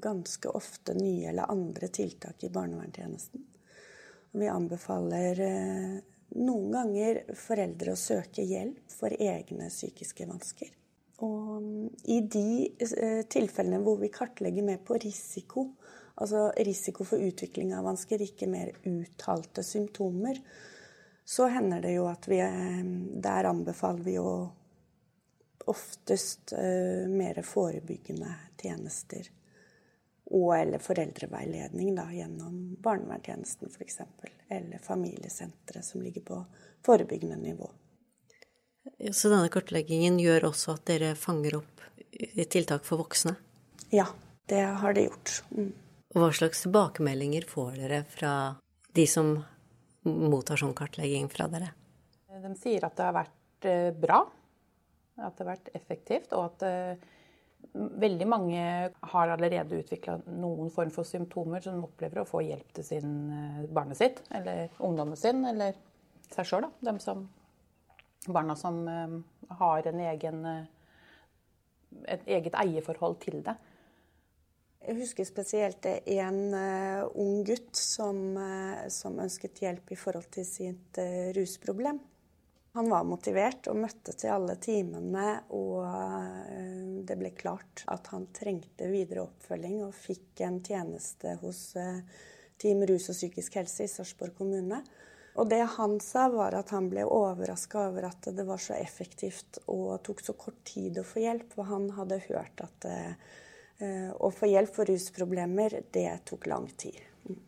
ganske 0.05 0.49
ofte 0.49 0.95
nye 0.95 1.31
eller 1.31 1.51
andre 1.51 1.89
tiltak 1.89 2.45
i 2.45 2.53
barnevernstjenesten. 2.53 3.47
Vi 4.35 4.49
anbefaler 4.51 5.41
eh, 5.41 5.99
noen 6.35 6.71
ganger 6.75 7.21
foreldre 7.39 7.95
å 7.95 7.99
søke 7.99 8.43
hjelp 8.43 8.91
for 8.91 9.15
egne 9.15 9.71
psykiske 9.71 10.27
vansker. 10.27 10.73
Og 11.23 11.63
i 12.11 12.19
de 12.27 12.47
eh, 12.83 13.23
tilfellene 13.31 13.83
hvor 13.85 14.01
vi 14.01 14.11
kartlegger 14.13 14.67
mer 14.67 14.81
på 14.83 14.99
risiko, 14.99 15.69
altså 16.19 16.49
risiko 16.67 17.07
for 17.07 17.23
utvikling 17.23 17.71
av 17.77 17.87
vansker, 17.87 18.23
ikke 18.23 18.51
mer 18.51 18.73
uttalte 18.83 19.63
symptomer, 19.63 20.41
så 21.25 21.47
hender 21.49 21.81
det 21.81 21.95
jo 21.95 22.09
at 22.11 22.27
vi 22.29 22.41
eh, 22.43 22.83
Der 23.25 23.49
anbefaler 23.49 24.03
vi 24.05 24.19
jo 24.19 24.29
oftest 25.67 26.53
uh, 26.53 27.09
mer 27.09 27.39
forebyggende 27.43 28.35
tjenester. 28.61 29.31
Og 30.25 30.51
eller 30.59 30.79
foreldreveiledning 30.79 31.95
da, 31.97 32.05
gjennom 32.13 32.75
barnevernstjenesten 32.85 33.73
f.eks. 33.73 33.99
Eller 34.49 34.83
familiesenteret 34.85 35.85
som 35.85 36.03
ligger 36.03 36.21
på 36.21 36.45
forebyggende 36.85 37.37
nivå. 37.37 37.71
Så 39.13 39.31
denne 39.33 39.51
kartleggingen 39.53 40.21
gjør 40.23 40.51
også 40.51 40.77
at 40.77 40.85
dere 40.89 41.15
fanger 41.19 41.59
opp 41.59 41.83
tiltak 42.51 42.85
for 42.87 43.03
voksne? 43.03 43.35
Ja, 43.95 44.07
det 44.51 44.63
har 44.83 44.95
det 44.95 45.09
gjort. 45.09 45.41
Mm. 45.55 45.73
Hva 46.15 46.31
slags 46.35 46.63
tilbakemeldinger 46.63 47.47
får 47.51 47.81
dere 47.81 48.05
fra 48.07 48.35
de 48.95 49.07
som 49.11 49.35
mottar 50.05 50.61
sånn 50.61 50.77
kartlegging 50.77 51.27
fra 51.33 51.49
dere? 51.51 51.73
De 52.45 52.53
sier 52.61 52.85
at 52.87 52.95
det 52.99 53.07
har 53.09 53.17
vært 53.17 53.69
eh, 53.71 53.91
bra, 53.97 54.21
at 55.19 55.35
det 55.35 55.45
har 55.45 55.51
vært 55.55 55.71
effektivt, 55.75 56.35
og 56.37 56.53
at 56.53 56.65
eh, 56.69 57.07
veldig 57.75 58.29
mange 58.31 58.65
har 59.15 59.33
allerede 59.35 59.81
utvikla 59.81 60.19
noen 60.29 60.71
form 60.75 60.93
for 60.95 61.09
symptomer 61.09 61.65
som 61.65 61.79
de 61.79 61.87
opplever 61.87 62.23
å 62.23 62.29
få 62.29 62.45
hjelp 62.45 62.75
til 62.77 62.87
sin 62.87 63.15
eh, 63.33 63.65
barnet 63.75 63.99
sitt, 63.99 64.21
eller 64.35 64.69
ungdommen 64.79 65.19
sin, 65.19 65.43
eller 65.51 65.79
seg 66.31 66.51
sjøl, 66.51 66.69
da. 66.69 66.93
De 66.93 66.95
som 67.03 67.25
barna 68.27 68.57
som 68.57 68.89
eh, 68.89 69.55
har 69.59 69.87
en 69.87 70.01
egen, 70.01 70.45
eh, 70.47 70.65
et 72.09 72.27
eget 72.27 72.57
eierforhold 72.59 73.21
til 73.23 73.43
det. 73.45 73.57
Jeg 74.85 74.99
husker 74.99 75.25
spesielt 75.25 75.87
en 75.89 76.41
uh, 76.53 77.07
ung 77.17 77.39
gutt 77.49 77.71
som, 77.73 78.19
som, 78.93 79.15
ønsket 79.17 79.63
hjelp 79.63 79.95
i 79.95 79.97
forhold 79.97 80.27
til 80.35 80.45
sitt 80.45 80.99
rusproblem. 81.33 82.03
Han 82.77 82.91
var 82.93 83.07
motivert 83.09 83.71
og 83.73 83.79
møtte 83.81 84.13
til 84.13 84.35
alle 84.35 84.59
timene, 84.61 85.39
og 85.57 87.01
det 87.09 87.17
ble 87.17 87.31
klart 87.33 87.87
at 87.89 88.11
han 88.13 88.27
trengte 88.37 88.91
videre 88.93 89.25
oppfølging 89.25 89.79
og 89.87 89.97
fikk 89.97 90.45
en 90.45 90.61
tjeneste 90.61 91.33
hos 91.41 91.71
Team 92.61 92.85
rus 92.85 93.09
og 93.09 93.17
psykisk 93.17 93.57
helse 93.63 93.87
i 93.87 93.91
Sarpsborg 93.91 94.37
kommune. 94.37 94.83
Og 95.35 95.49
det 95.51 95.65
han 95.77 95.97
sa, 96.01 96.29
var 96.31 96.55
at 96.55 96.71
han 96.71 96.87
ble 96.93 97.03
overraska 97.11 97.89
over 97.89 98.07
at 98.07 98.29
det 98.37 98.45
var 98.47 98.61
så 98.63 98.77
effektivt 98.79 99.59
og 99.67 99.97
tok 100.07 100.23
så 100.23 100.35
kort 100.39 100.61
tid 100.69 101.01
å 101.01 101.07
få 101.07 101.25
hjelp. 101.25 101.49
For 101.57 101.67
han 101.67 101.89
hadde 101.97 102.21
hørt 102.29 102.63
at 102.63 102.87
eh, 102.87 104.13
å 104.15 104.31
få 104.31 104.47
hjelp 104.53 104.71
for 104.77 104.87
rusproblemer, 104.87 105.81
det 105.91 106.11
tok 106.31 106.47
lang 106.53 106.69
tid. 106.79 107.01
Mm. 107.27 107.41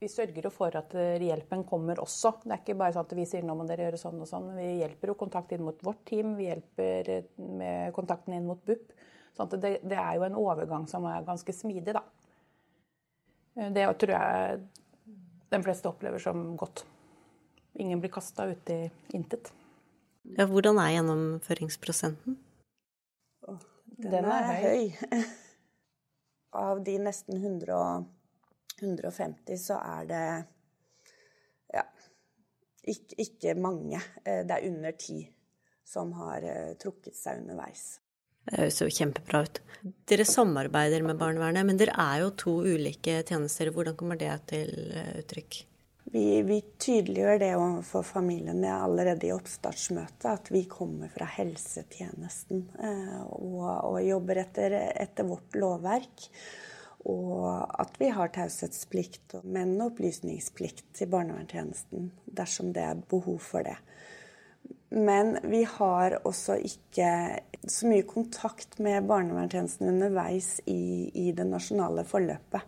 Vi 0.00 0.08
sørger 0.08 0.48
jo 0.48 0.54
for 0.54 0.80
at 0.80 0.96
eh, 0.96 1.20
hjelpen 1.28 1.66
kommer 1.68 2.00
også. 2.00 2.38
Det 2.46 2.56
er 2.56 2.64
ikke 2.64 2.78
bare 2.80 2.96
sånn 2.96 3.10
at 3.10 3.14
vi 3.20 3.28
sier 3.28 3.44
nå 3.44 3.58
må 3.58 3.68
dere 3.68 3.90
gjøre 3.90 4.00
sånn 4.00 4.24
og 4.24 4.32
sånn. 4.32 4.48
Vi 4.56 4.70
hjelper 4.80 5.12
jo 5.12 5.18
kontakt 5.20 5.52
inn 5.52 5.68
mot 5.68 5.84
vårt 5.84 6.00
team, 6.08 6.32
vi 6.40 6.48
hjelper 6.48 7.12
eh, 7.18 7.30
med 7.60 7.92
kontakten 7.98 8.38
inn 8.38 8.48
mot 8.48 8.64
BUP. 8.64 8.96
Sånn 9.36 9.52
det, 9.52 9.76
det, 9.84 10.00
er 10.00 10.16
jo 10.16 10.24
en 10.30 10.40
overgang 10.40 10.88
som 10.88 11.04
er 11.12 11.28
ganske 11.28 11.52
smidig, 11.52 11.92
da. 11.92 12.06
Det 13.74 13.84
tror 14.00 14.12
jeg 14.14 14.60
de 15.48 15.62
fleste 15.64 15.88
opplever 15.88 16.22
som 16.22 16.56
godt. 16.56 16.84
Ingen 17.78 18.00
blir 18.00 18.12
kasta 18.12 18.48
ut 18.50 18.70
i 18.70 18.90
intet. 19.16 19.52
Ja, 20.36 20.46
hvordan 20.46 20.78
er 20.82 20.96
gjennomføringsprosenten? 20.96 22.36
Den, 23.98 24.10
Den 24.10 24.24
er, 24.24 24.50
er 24.52 24.60
høy. 24.62 25.22
Av 26.58 26.82
de 26.84 26.96
nesten 27.02 27.38
100, 27.38 28.04
150 28.82 29.60
så 29.62 29.78
er 29.78 30.08
det 30.08 30.26
ja, 31.74 31.84
ikke, 32.82 33.18
ikke 33.24 33.56
mange. 33.58 34.00
Eh, 34.24 34.44
det 34.46 34.56
er 34.56 34.68
under 34.68 34.94
ti 35.00 35.22
som 35.88 36.12
har 36.18 36.44
eh, 36.44 36.74
trukket 36.80 37.16
seg 37.16 37.42
underveis. 37.42 37.98
Det 38.48 38.62
høres 38.62 38.80
jo 38.80 38.88
kjempebra 38.88 39.44
ut. 39.44 39.62
Dere 40.08 40.24
samarbeider 40.26 41.04
med 41.06 41.20
barnevernet, 41.20 41.66
men 41.68 41.78
dere 41.78 41.94
er 42.00 42.22
jo 42.24 42.30
to 42.42 42.54
ulike 42.66 43.20
tjenester. 43.28 43.70
Hvordan 43.74 43.96
kommer 43.98 44.18
det 44.18 44.32
til 44.50 44.72
eh, 44.96 45.18
uttrykk? 45.22 45.60
Vi, 46.08 46.24
vi 46.42 46.62
tydeliggjør 46.80 47.40
det 47.42 47.50
overfor 47.58 48.06
familiene 48.06 48.70
allerede 48.72 49.28
i 49.28 49.34
oppstartsmøtet, 49.34 50.24
at 50.30 50.48
vi 50.52 50.62
kommer 50.70 51.10
fra 51.12 51.28
helsetjenesten 51.28 52.64
eh, 52.80 53.18
og, 53.26 53.66
og 53.90 53.98
jobber 54.06 54.40
etter, 54.46 54.78
etter, 54.96 55.28
vårt 55.28 55.58
lovverk. 55.60 56.30
Og 57.08 57.44
at 57.52 58.00
vi 58.00 58.08
har 58.12 58.32
taushetsplikt, 58.34 59.36
men 59.44 59.76
opplysningsplikt 59.84 60.88
til 60.96 61.12
barnevernstjenesten 61.12 62.10
dersom 62.40 62.72
det 62.76 62.88
er 62.88 63.04
behov 63.12 63.38
for 63.44 63.68
det. 63.68 63.76
Men 64.88 65.36
vi 65.42 65.64
har 65.68 66.16
også 66.24 66.56
ikke 66.64 67.10
så 67.68 67.88
mye 67.90 68.06
kontakt 68.08 68.78
med 68.80 69.04
barnevernstjenesten 69.08 69.90
underveis 69.90 70.54
i, 70.64 71.10
i, 71.12 71.32
det 71.36 71.44
nasjonale 71.44 72.06
forløpet. 72.08 72.64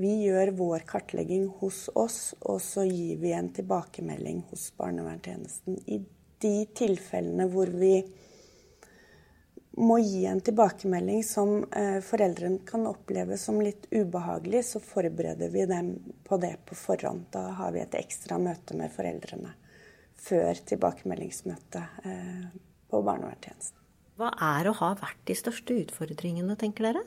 Vi 0.00 0.14
gjør 0.24 0.54
vår 0.56 0.86
kartlegging 0.88 1.50
hos 1.60 1.84
oss, 1.94 2.32
og 2.40 2.62
så 2.64 2.86
gir 2.88 3.20
vi 3.20 3.34
en 3.36 3.52
tilbakemelding 3.52 4.40
hos 4.48 4.70
barnevernstjenesten. 4.80 5.76
I 5.92 6.00
de 6.42 6.54
tilfellene 6.74 7.46
hvor 7.52 7.68
vi 7.68 7.98
må 9.76 9.98
gi 10.00 10.24
en 10.28 10.40
tilbakemelding 10.44 11.20
som 11.24 11.66
eh, 11.76 11.98
foreldrene 12.04 12.64
kan 12.68 12.88
oppleve 12.88 13.36
som 13.40 13.60
litt 13.60 13.86
ubehagelig, 13.92 14.64
så 14.72 14.80
forbereder 14.84 15.52
vi 15.52 15.68
dem 15.68 15.94
på 16.24 16.40
det 16.40 16.56
på 16.64 16.76
forhånd. 16.76 17.28
Da 17.32 17.50
har 17.60 17.76
vi 17.76 17.84
et 17.84 18.00
ekstra 18.00 18.40
møte 18.40 18.76
med 18.76 18.92
foreldrene 18.92 19.52
før 20.22 20.60
tilbakemeldingsmøtet 20.70 22.04
eh, 22.06 22.44
på 22.90 23.02
barnevernstjenesten. 23.06 23.78
Hva 24.20 24.30
er 24.52 24.68
og 24.70 24.78
har 24.82 25.00
vært 25.00 25.24
de 25.28 25.36
største 25.38 25.76
utfordringene, 25.82 26.56
tenker 26.60 26.90
dere? 26.90 27.02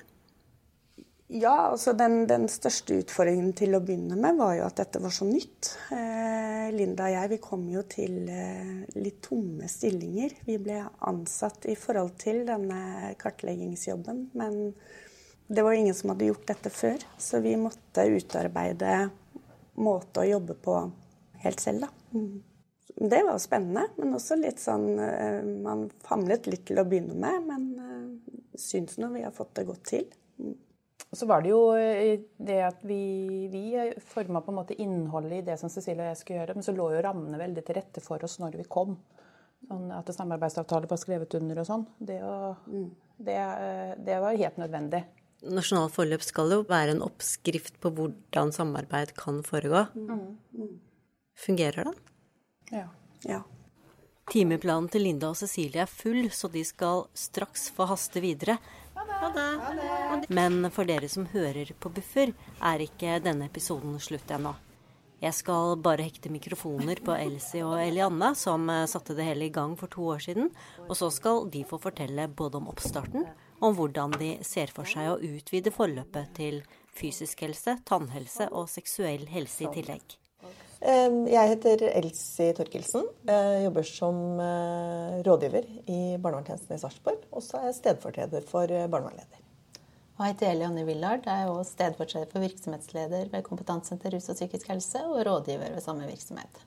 Ja, 1.28 1.72
altså 1.72 1.96
den, 1.98 2.28
den, 2.30 2.46
største 2.54 3.00
utfordringen 3.02 3.50
til 3.58 3.74
å 3.74 3.82
begynne 3.82 4.18
med 4.20 4.38
var 4.38 4.54
jo 4.60 4.66
at 4.68 4.78
dette 4.78 5.02
var 5.02 5.14
så 5.14 5.26
nytt. 5.26 5.72
Eh, 5.94 6.68
Linda 6.76 7.08
og 7.08 7.16
jeg 7.16 7.32
vi 7.32 7.40
kom 7.42 7.64
jo 7.72 7.82
til 7.90 8.30
eh, 8.30 8.84
litt 9.00 9.24
tomme 9.26 9.70
stillinger. 9.70 10.36
Vi 10.46 10.60
ble 10.62 10.84
ansatt 11.10 11.66
i 11.72 11.78
forhold 11.80 12.14
til 12.22 12.44
denne 12.46 13.16
kartleggingsjobben, 13.22 14.22
men 14.38 14.60
det 15.50 15.66
var 15.66 15.78
ingen 15.78 15.98
som 15.98 16.14
hadde 16.14 16.30
gjort 16.30 16.46
dette 16.52 16.74
før. 16.74 17.08
Så 17.18 17.42
vi 17.42 17.56
måtte 17.58 18.06
utarbeide 18.06 19.08
måte 19.82 20.22
å 20.22 20.30
jobbe 20.30 20.58
på 20.62 20.78
helt 21.42 21.64
selv, 21.64 21.88
da. 21.88 22.22
Det 22.96 23.24
var 23.28 23.40
spennende, 23.44 23.90
men 24.00 24.16
også 24.16 24.38
litt 24.40 24.62
sånn 24.64 24.86
eh, 25.04 25.42
Man 25.44 25.90
famlet 26.06 26.48
litt 26.48 26.64
til 26.70 26.80
å 26.80 26.86
begynne 26.88 27.18
med, 27.20 27.50
men 27.50 27.66
uh, 27.76 28.38
syns 28.60 28.96
nå 29.02 29.10
vi 29.12 29.26
har 29.26 29.36
fått 29.36 29.52
det 29.60 29.66
godt 29.68 29.84
til. 29.90 30.06
Mm. 30.40 30.54
Så 31.16 31.28
var 31.28 31.44
det 31.44 31.52
jo 31.52 31.60
eh, 31.76 32.24
det 32.40 32.62
at 32.64 32.80
vi, 32.88 33.02
vi 33.52 33.66
forma 34.14 34.40
på 34.44 34.54
en 34.54 34.60
måte 34.62 34.80
innholdet 34.80 35.42
i 35.42 35.46
det 35.50 35.60
som 35.60 35.72
Cecilie 35.72 36.08
og 36.08 36.14
jeg 36.14 36.22
skulle 36.22 36.40
gjøre, 36.40 36.56
men 36.56 36.68
så 36.68 36.76
lå 36.76 36.88
jo 36.96 37.04
rammene 37.04 37.42
veldig 37.42 37.66
til 37.68 37.80
rette 37.82 38.04
for 38.04 38.24
oss 38.24 38.38
når 38.40 38.58
vi 38.62 38.68
kom. 38.78 38.96
Sånn 39.66 39.92
at 39.96 40.16
samarbeidsavtaler 40.16 40.88
var 40.88 41.02
skrevet 41.02 41.36
under 41.36 41.62
og 41.64 41.68
sånn. 41.68 41.86
Det, 42.00 42.22
mm. 42.24 42.90
det, 43.28 43.38
det 44.08 44.24
var 44.24 44.40
helt 44.40 44.60
nødvendig. 44.62 45.04
Nasjonalt 45.46 45.94
forløp 45.94 46.24
skal 46.24 46.54
jo 46.54 46.64
være 46.70 46.96
en 46.96 47.04
oppskrift 47.06 47.80
på 47.84 47.92
hvordan 47.98 48.56
samarbeid 48.56 49.16
kan 49.20 49.44
foregå. 49.46 49.88
Mm. 50.00 50.36
mm. 50.56 50.76
Fungerer 51.36 51.90
den? 51.90 51.98
Ja. 52.76 52.88
ja. 53.24 53.42
Timeplanen 54.32 54.90
til 54.90 55.06
Linda 55.06 55.30
og 55.32 55.38
Cecilie 55.38 55.84
er 55.86 55.92
full, 55.92 56.28
så 56.34 56.50
de 56.52 56.64
skal 56.66 57.06
straks 57.14 57.70
få 57.76 57.88
haste 57.92 58.24
videre. 58.24 58.58
Ha 58.96 59.30
det. 59.36 60.30
Men 60.34 60.72
for 60.74 60.88
dere 60.88 61.10
som 61.12 61.28
hører 61.30 61.72
på 61.80 61.92
Buffer, 61.94 62.34
er 62.62 62.84
ikke 62.84 63.20
denne 63.24 63.50
episoden 63.52 64.00
slutt 64.02 64.32
ennå. 64.34 64.56
Jeg 65.24 65.34
skal 65.38 65.78
bare 65.82 66.04
hekte 66.06 66.30
mikrofoner 66.30 67.00
på 67.06 67.14
Elsie 67.16 67.64
og 67.66 67.80
Elianne, 67.80 68.34
som 68.36 68.68
eh, 68.70 68.84
satte 68.92 69.16
det 69.16 69.26
hele 69.26 69.48
i 69.48 69.54
gang 69.54 69.78
for 69.80 69.92
to 69.92 70.10
år 70.12 70.26
siden. 70.26 70.52
Og 70.90 70.98
så 71.00 71.10
skal 71.14 71.48
de 71.54 71.64
få 71.68 71.80
fortelle 71.82 72.28
både 72.28 72.60
om 72.60 72.68
oppstarten, 72.74 73.24
om 73.64 73.78
hvordan 73.78 74.18
de 74.20 74.36
ser 74.46 74.74
for 74.76 74.90
seg 74.90 75.14
å 75.14 75.22
utvide 75.24 75.74
forløpet 75.74 76.36
til 76.36 76.62
fysisk 76.96 77.46
helse, 77.48 77.80
tannhelse 77.88 78.52
og 78.52 78.70
seksuell 78.72 79.26
helse 79.32 79.66
i 79.66 79.74
tillegg. 79.80 80.20
Jeg 80.84 81.52
heter 81.54 81.86
Elsie 81.96 82.52
Torkelsen. 82.56 83.06
Jeg 83.30 83.64
jobber 83.64 83.86
som 83.88 84.18
eh, 84.44 85.22
rådgiver 85.24 85.68
i 85.88 86.00
barnevernstjenesten 86.20 86.76
i 86.76 86.82
Sarpsborg. 86.82 87.22
Og 87.32 87.44
så 87.44 87.62
er 87.62 87.70
jeg 87.70 87.78
stedfortreder 87.78 88.44
for 88.50 88.68
eh, 88.68 88.88
barnevernleder. 88.92 89.40
Og 90.16 90.26
jeg 90.26 90.34
heter 90.34 90.52
Elianne 90.52 90.84
Willard. 90.88 91.24
Jeg 91.28 91.46
er 91.46 91.52
også 91.52 91.78
stedfortreder 91.78 92.28
for 92.32 92.44
virksomhetsleder 92.44 93.32
ved 93.32 93.46
Kompetansesenter 93.48 94.16
rus 94.16 94.28
og 94.32 94.40
psykisk 94.40 94.68
helse, 94.72 95.04
og 95.08 95.24
rådgiver 95.28 95.78
ved 95.78 95.84
samme 95.84 96.10
virksomhet. 96.10 96.60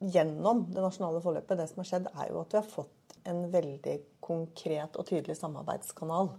Gjennom 0.00 0.66
det 0.68 0.84
nasjonale 0.84 1.24
forløpet, 1.24 1.58
det 1.60 1.68
som 1.70 1.80
har 1.80 1.90
skjedd, 1.90 2.12
er 2.12 2.28
jo 2.28 2.42
at 2.42 2.52
vi 2.52 2.60
har 2.60 2.68
fått 2.74 3.16
en 3.30 3.42
veldig 3.52 3.96
konkret 4.24 5.00
og 5.00 5.08
tydelig 5.08 5.38
samarbeidskanal. 5.40 6.30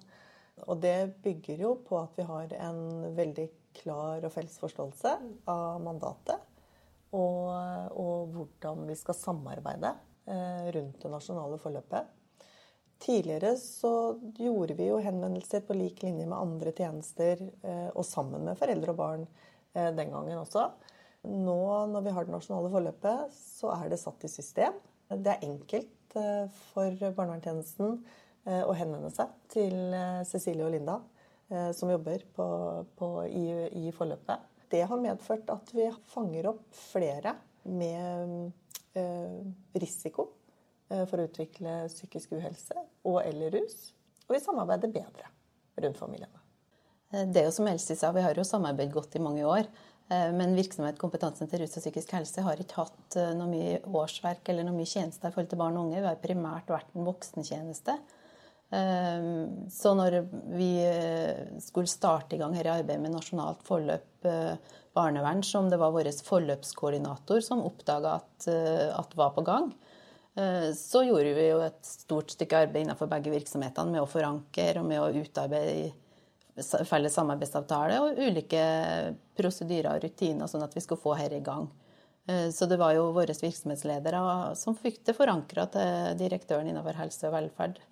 Og 0.67 0.85
det 0.85 1.15
bygger 1.25 1.65
jo 1.65 1.75
på 1.87 1.97
at 2.01 2.13
vi 2.17 2.29
har 2.29 2.55
en 2.69 3.11
veldig 3.17 3.49
klar 3.81 4.21
og 4.21 4.33
felles 4.33 4.57
forståelse 4.61 5.17
av 5.49 5.81
mandatet 5.81 6.50
og, 7.11 7.91
og 7.99 8.31
hvordan 8.35 8.85
vi 8.87 8.95
skal 8.99 9.17
samarbeide 9.17 9.91
eh, 10.29 10.67
rundt 10.75 11.03
det 11.03 11.11
nasjonale 11.11 11.59
forløpet. 11.61 12.17
Tidligere 13.01 13.55
så 13.57 13.91
gjorde 14.37 14.77
vi 14.77 14.87
jo 14.91 14.99
henvendelser 15.01 15.63
på 15.65 15.75
lik 15.75 16.03
linje 16.05 16.27
med 16.29 16.37
andre 16.37 16.73
tjenester, 16.77 17.41
eh, 17.65 17.89
og 17.91 18.05
sammen 18.07 18.45
med 18.47 18.59
foreldre 18.59 18.93
og 18.93 19.01
barn 19.01 19.25
eh, 19.73 19.89
den 19.97 20.13
gangen 20.13 20.43
også. 20.43 20.69
Nå 21.27 21.61
når 21.91 22.05
vi 22.05 22.13
har 22.15 22.27
det 22.27 22.35
nasjonale 22.35 22.71
forløpet, 22.73 23.35
så 23.35 23.73
er 23.75 23.91
det 23.91 23.99
satt 24.01 24.23
i 24.25 24.31
system. 24.31 24.77
Det 25.11 25.35
er 25.35 25.43
enkelt 25.45 25.97
for 26.11 26.95
barnevernstjenesten 27.15 27.93
å 28.67 28.73
henvende 28.75 29.11
seg 29.13 29.29
til 29.53 29.93
Cecilie 30.27 30.65
og 30.65 30.73
Linda, 30.73 30.97
som 31.77 31.91
jobber 31.93 32.25
på, 32.35 32.47
på, 32.99 33.09
i, 33.27 33.45
i 33.79 33.93
forløpet 33.95 34.50
det 34.71 34.85
har 34.87 35.01
medført 35.01 35.49
at 35.51 35.71
vi 35.75 35.87
fanger 36.13 36.47
opp 36.53 36.63
flere 36.91 37.35
med 37.67 38.51
eh, 38.97 39.39
risiko 39.81 40.29
eh, 40.89 41.03
for 41.09 41.19
å 41.19 41.27
utvikle 41.27 41.83
psykisk 41.91 42.37
uhelse 42.37 42.77
og 43.07 43.21
eller 43.25 43.53
rus. 43.57 43.91
Og 44.27 44.37
vi 44.37 44.43
samarbeider 44.43 44.93
bedre 44.93 45.29
rundt 45.83 45.99
familiene. 45.99 46.43
Eh, 47.11 47.27
det 47.27 47.43
er 47.43 47.49
jo 47.49 47.55
som 47.59 47.69
Elsie 47.71 47.99
sa, 47.99 48.13
Vi 48.15 48.23
har 48.23 48.37
jo 48.37 48.47
samarbeidet 48.47 48.95
godt 48.95 49.17
i 49.19 49.23
mange 49.23 49.47
år. 49.47 49.71
Men 50.11 50.57
virksomhet 50.57 50.97
kompetansen 50.99 51.47
til 51.47 51.61
rus 51.61 51.77
og 51.79 51.85
psykisk 51.85 52.09
helse 52.17 52.41
har 52.43 52.59
ikke 52.59 52.81
hatt 52.81 53.15
noe 53.37 53.45
mye 53.47 53.77
årsverk 53.95 54.49
eller 54.51 54.65
noe 54.67 54.75
mye 54.75 54.89
tjenester 54.89 55.29
i 55.29 55.31
forhold 55.31 55.47
til 55.53 55.61
barn 55.61 55.77
og 55.79 55.85
unge. 55.85 56.01
Vi 56.01 56.09
har 56.09 56.17
primært 56.19 56.73
vært 56.73 56.97
en 56.97 57.07
voksentjeneste. 57.07 57.95
Ehm, 58.71 59.69
så 59.69 59.91
når 59.95 60.21
vi 60.55 60.69
eh, 60.85 61.59
skulle 61.59 61.91
starte 61.91 62.37
i 62.37 62.39
gang 62.39 62.55
her 62.55 62.69
i 62.69 62.75
arbeidet 62.77 63.03
med 63.03 63.11
nasjonalt 63.17 63.65
forløp 63.67 64.27
eh, 64.27 64.53
barnevern, 64.95 65.43
som 65.43 65.67
det 65.71 65.79
var 65.81 65.91
vår 65.91 66.07
forløpskoordinator 66.23 67.43
som 67.43 67.65
oppdaga 67.67 68.15
at, 68.21 68.47
eh, 68.51 68.87
at 68.95 69.17
var 69.19 69.35
på 69.35 69.47
gang, 69.47 69.73
så 70.31 71.01
gjorde 71.03 71.33
vi 71.35 71.45
jo 71.49 71.57
et 71.59 71.81
stort 71.83 72.31
stykke 72.31 72.61
arbeid 72.63 72.85
innenfor 72.85 73.09
begge 73.11 73.33
virksomhetene 73.33 73.91
med 73.91 73.99
å 73.99 74.07
forankre 74.07 74.79
og 74.79 74.85
med 74.87 75.01
å 75.03 75.25
utarbeide 75.25 75.89
felles 76.87 77.17
samarbeidsavtale 77.19 77.97
og 77.99 78.21
ulike 78.23 78.61
prosedyrer 79.35 79.89
og 79.91 80.05
rutiner, 80.05 80.47
sånn 80.47 80.63
at 80.63 80.71
vi 80.71 80.85
skulle 80.85 81.03
få 81.03 81.17
her 81.19 81.35
i 81.35 81.41
gang. 81.43 81.67
Så 82.55 82.63
det 82.71 82.79
var 82.79 82.95
jo 82.95 83.09
våre 83.11 83.35
virksomhetsledere 83.35 84.23
som 84.55 84.79
fikk 84.79 85.01
det 85.09 85.19
forankra 85.19 85.67
til 85.75 86.15
direktøren 86.23 86.71
innenfor 86.71 87.01
helse 87.03 87.27
og 87.27 87.35
velferd 87.35 87.83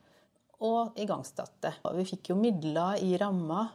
og 0.65 0.97
igangsatte. 0.99 1.73
Vi 1.95 2.05
fikk 2.07 2.31
jo 2.31 2.39
midler 2.39 2.99
i 3.03 3.13
ramma 3.19 3.67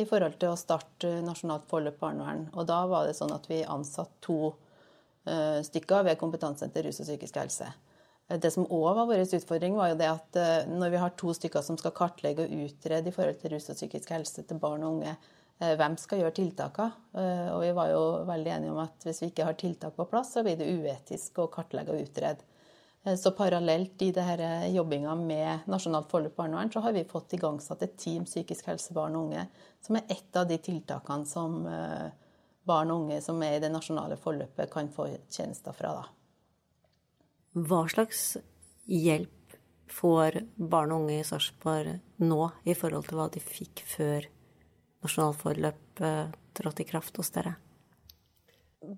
i 0.00 0.06
forhold 0.08 0.38
til 0.40 0.52
å 0.52 0.58
starte 0.58 1.20
nasjonalt 1.22 1.68
forløp 1.70 2.00
barnevern. 2.00 2.48
Og 2.56 2.66
da 2.66 2.80
var 2.90 3.06
det 3.06 3.16
sånn 3.18 3.34
at 3.34 3.46
vi 3.50 3.60
ansatte 3.62 4.18
to 4.24 4.38
uh, 4.50 5.60
stykker 5.62 6.08
ved 6.08 6.18
Kompetansesenter 6.20 6.88
rus 6.88 7.02
og 7.02 7.10
psykisk 7.10 7.38
helse. 7.38 7.68
Det 8.32 8.50
som 8.54 8.64
òg 8.64 8.96
var 8.96 9.10
vår 9.10 9.26
utfordring, 9.26 9.76
var 9.76 9.92
jo 9.92 10.00
det 10.00 10.08
at 10.08 10.40
uh, 10.40 10.72
når 10.72 10.94
vi 10.94 11.04
har 11.04 11.14
to 11.20 11.34
stykker 11.36 11.62
som 11.62 11.78
skal 11.78 11.94
kartlegge 11.94 12.48
og 12.48 12.66
utrede 12.66 13.12
i 13.12 13.14
forhold 13.14 13.38
til 13.42 13.54
rus 13.54 13.70
og 13.70 13.78
psykisk 13.78 14.14
helse 14.16 14.46
til 14.48 14.62
barn 14.62 14.82
og 14.86 14.96
unge, 14.96 15.14
Eh, 15.62 15.76
hvem 15.78 15.96
skal 16.00 16.22
gjøre 16.22 16.34
tiltakene? 16.36 16.94
Eh, 17.14 17.48
og 17.52 17.60
vi 17.62 17.72
var 17.76 17.90
jo 17.92 18.02
veldig 18.28 18.54
enige 18.56 18.72
om 18.72 18.80
at 18.82 19.06
hvis 19.06 19.22
vi 19.22 19.30
ikke 19.30 19.46
har 19.46 19.58
tiltak 19.58 19.94
på 19.96 20.08
plass, 20.10 20.32
så 20.34 20.42
blir 20.42 20.58
det 20.58 20.70
uetisk 20.70 21.38
å 21.38 21.50
kartlegge 21.52 21.94
og 21.94 22.08
utrede. 22.08 22.48
Eh, 23.04 23.16
så 23.18 23.32
parallelt 23.36 24.02
i 24.02 24.12
dette 24.14 24.50
jobbinga 24.72 25.14
med 25.18 25.68
Nasjonalt 25.70 26.10
forløp 26.10 26.36
barnevern, 26.36 26.72
så 26.72 26.80
har 26.84 26.96
vi 26.96 27.04
fått 27.08 27.36
igangsatt 27.38 27.82
et 27.82 27.98
team 27.98 28.24
psykisk 28.28 28.70
helse 28.70 28.94
barn 28.94 29.16
og 29.18 29.28
unge, 29.28 29.46
som 29.80 29.98
er 29.98 30.08
ett 30.08 30.36
av 30.36 30.48
de 30.48 30.58
tiltakene 30.62 31.26
som 31.26 31.62
barn 32.68 32.90
og 32.94 33.04
unge 33.04 33.20
som 33.24 33.42
er 33.42 33.56
i 33.56 33.62
det 33.62 33.72
nasjonale 33.72 34.16
forløpet, 34.20 34.70
kan 34.70 34.90
få 34.92 35.08
tjenester 35.30 35.74
fra. 35.74 35.94
Da. 35.98 36.04
Hva 37.58 37.82
slags 37.90 38.36
hjelp 38.86 39.56
får 39.92 40.38
barn 40.56 40.94
og 40.94 41.04
unge 41.04 41.18
i 41.20 41.26
Sarpsborg 41.26 41.98
nå 42.22 42.40
i 42.64 42.76
forhold 42.78 43.08
til 43.08 43.18
hva 43.18 43.28
de 43.32 43.42
fikk 43.42 43.82
før 43.88 44.28
nasjonalt 45.02 45.40
forløp 45.42 46.02
trådte 46.56 46.84
i 46.84 46.88
kraft 46.88 47.18
hos 47.20 47.32
dere? 47.34 47.56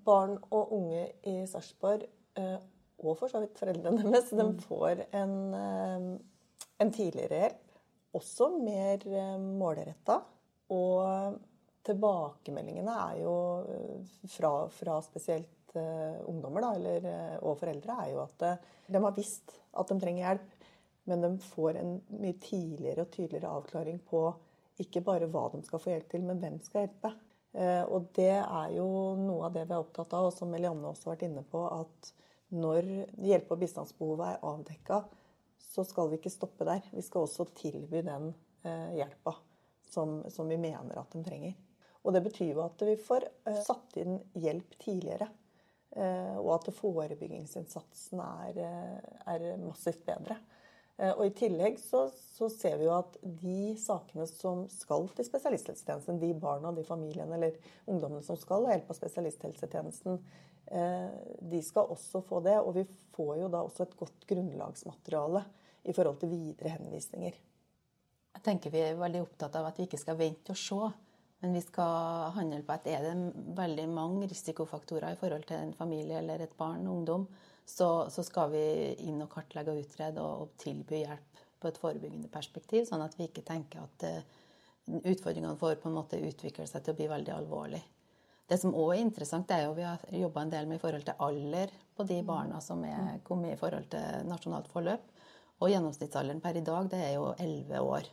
Barn 0.05 0.37
og 0.49 0.71
unge 0.73 1.07
i 1.27 1.35
Sarpsborg, 1.49 2.07
eh, 2.37 2.57
og 3.01 3.17
for 3.19 3.31
så 3.31 3.41
vidt 3.43 3.59
foreldrene 3.59 4.05
deres, 4.05 4.31
de 4.31 4.45
mm. 4.45 4.55
får 4.67 5.03
en, 5.19 5.35
eh, 5.59 6.07
en 6.85 6.93
tidligere 6.95 7.41
hjelp. 7.43 7.61
Også 8.15 8.47
mer 8.55 9.01
målretta. 9.43 10.21
Og 10.71 11.35
tilbakemeldingene 11.85 12.93
er 13.09 13.17
jo 13.19 13.33
fra, 14.31 14.53
fra 14.71 14.95
spesielt 15.03 15.75
ungdommer 15.75 16.63
da, 16.63 16.69
eller, 16.79 17.09
og 17.43 17.59
foreldre 17.59 17.97
er 18.05 18.13
jo 18.13 18.21
at 18.23 18.45
de 18.87 19.01
har 19.03 19.13
visst 19.17 19.51
at 19.75 19.91
de 19.91 19.97
trenger 19.99 20.23
hjelp, 20.23 20.65
men 21.11 21.21
de 21.21 21.31
får 21.51 21.81
en 21.81 21.91
mye 22.15 22.37
tidligere 22.41 23.03
og 23.03 23.11
tydeligere 23.13 23.51
avklaring 23.59 23.99
på 24.07 24.23
ikke 24.83 25.03
bare 25.05 25.29
hva 25.31 25.47
de 25.53 25.61
skal 25.63 25.81
få 25.81 25.93
hjelp 25.93 26.09
til, 26.11 26.25
men 26.27 26.41
hvem 26.41 26.57
skal 26.63 26.85
hjelpe. 26.85 27.11
Eh, 27.55 27.83
og 27.87 28.09
det 28.17 28.33
er 28.41 28.71
jo 28.75 28.87
noe 29.19 29.47
av 29.47 29.55
det 29.55 29.65
vi 29.67 29.75
er 29.75 29.81
opptatt 29.81 30.15
av, 30.17 30.29
og 30.29 30.35
som 30.35 30.53
Elianne 30.55 30.89
også 30.89 31.09
har 31.09 31.15
vært 31.15 31.27
inne 31.29 31.45
på, 31.47 31.61
at 31.69 32.11
når 32.55 32.87
hjelpe- 33.25 33.55
og 33.55 33.61
bistandsbehovet 33.61 34.25
er 34.29 34.47
avdekka, 34.49 35.01
så 35.61 35.85
skal 35.87 36.09
vi 36.11 36.19
ikke 36.19 36.33
stoppe 36.33 36.67
der. 36.67 36.83
Vi 36.93 37.03
skal 37.03 37.25
også 37.25 37.47
tilby 37.57 38.01
den 38.05 38.31
eh, 38.63 38.95
hjelpa 38.99 39.35
som, 39.91 40.21
som 40.31 40.49
vi 40.51 40.59
mener 40.61 40.99
at 40.99 41.15
de 41.15 41.23
trenger. 41.25 41.55
Og 42.05 42.13
det 42.13 42.21
betyr 42.25 42.53
jo 42.53 42.63
at 42.65 42.81
vi 42.85 42.95
får 43.01 43.27
eh, 43.27 43.61
satt 43.65 43.97
inn 44.01 44.19
hjelp 44.39 44.77
tidligere. 44.81 45.31
Og 45.95 46.49
at 46.51 46.65
forebyggingsinnsatsen 46.75 48.19
er, 48.19 48.57
er 49.31 49.43
massivt 49.61 50.01
bedre. 50.03 50.35
Eh, 50.95 51.11
og 51.11 51.25
I 51.27 51.33
tillegg 51.35 51.79
så, 51.81 52.05
så, 52.37 52.47
ser 52.51 52.77
vi 52.79 52.87
jo 52.87 52.95
at 52.95 53.17
de 53.21 53.75
sakene 53.79 54.27
som 54.29 54.63
skal 54.71 55.09
til 55.15 55.27
spesialisthelsetjenesten, 55.27 56.21
de 56.21 56.31
barna, 56.39 56.71
de 56.75 56.85
familiene 56.87 57.35
eller 57.35 57.57
ungdommene 57.83 58.23
som 58.23 58.39
skal 58.39 58.63
ha 58.63 58.75
hjelp 58.75 58.93
av 58.93 58.99
spesialisthelsetjenesten, 59.01 60.21
eh, 60.21 60.54
de 60.65 61.59
skal 61.61 61.91
også 61.93 62.23
få 62.25 62.39
det. 62.45 62.55
Og 62.61 62.73
vi 62.77 62.85
får 63.15 63.33
jo 63.43 63.49
da 63.53 63.63
også 63.65 63.85
et 63.85 63.97
godt 63.99 64.25
grunnlagsmateriale 64.29 65.43
i 65.85 65.93
forhold 65.93 66.19
til 66.21 66.31
videre 66.33 66.75
henvisninger. 66.77 67.37
Jeg 68.35 68.43
tenker 68.43 68.73
Vi 68.73 68.81
er 68.83 68.99
veldig 68.99 69.21
opptatt 69.23 69.55
av 69.55 69.69
at 69.69 69.79
vi 69.79 69.87
ikke 69.87 70.01
skal 70.01 70.17
vente 70.19 70.53
og 70.53 70.59
se. 70.59 70.79
Men 71.43 71.53
vi 71.53 71.61
skal 71.61 72.31
handle 72.33 72.63
på 72.65 72.73
at 72.73 72.87
er 72.89 73.03
det 73.03 73.15
veldig 73.57 73.83
mange 73.91 74.29
risikofaktorer 74.31 75.13
i 75.13 75.19
forhold 75.19 75.43
til 75.45 75.59
en 75.59 75.75
familie 75.77 76.17
eller 76.17 76.41
et 76.41 76.55
barn 76.57 76.87
og 76.87 76.95
ungdom, 76.95 77.27
så, 77.65 78.07
så, 78.09 78.23
skal 78.23 78.51
vi 78.53 78.63
inn 79.05 79.21
og 79.21 79.29
kartlegge 79.33 79.73
og 79.73 79.83
utrede 79.83 80.21
og, 80.21 80.45
og, 80.45 80.55
tilby 80.61 81.01
hjelp 81.03 81.43
på 81.61 81.69
et 81.69 81.79
forebyggende 81.81 82.29
perspektiv, 82.33 82.85
sånn 82.87 83.03
at 83.05 83.17
vi 83.17 83.27
ikke 83.27 83.45
tenker 83.45 83.83
at 83.83 84.05
uh, 84.05 84.41
utfordringene 85.01 85.57
får 85.59 85.79
på 85.81 85.89
en 85.89 85.97
måte 85.97 86.21
utvikle 86.21 86.67
seg 86.69 86.85
til 86.85 86.93
å 86.93 86.99
bli 86.99 87.09
veldig 87.09 87.33
alvorlig. 87.35 87.81
Det 88.45 88.59
som 88.61 88.75
òg 88.77 88.91
er 88.93 89.01
interessant, 89.01 89.49
er 89.49 89.63
jo 89.65 89.73
vi 89.77 89.85
har 89.87 90.03
jobba 90.13 90.43
en 90.45 90.51
del 90.53 90.67
med 90.69 90.77
i 90.77 90.83
forhold 90.83 91.05
til 91.07 91.17
alder 91.27 91.71
på 91.97 92.05
de 92.05 92.19
barna 92.25 92.59
som 92.61 92.83
er 92.85 93.17
kommet 93.25 93.55
i 93.55 93.57
forhold 93.57 93.87
til 93.89 94.27
nasjonalt 94.29 94.69
forløp. 94.69 95.07
Og 95.63 95.71
gjennomsnittsalderen 95.71 96.43
per 96.43 96.59
i 96.59 96.63
dag 96.65 96.91
det 96.91 96.99
er 97.01 97.13
jo 97.15 97.31
11 97.39 97.81
år 97.81 98.09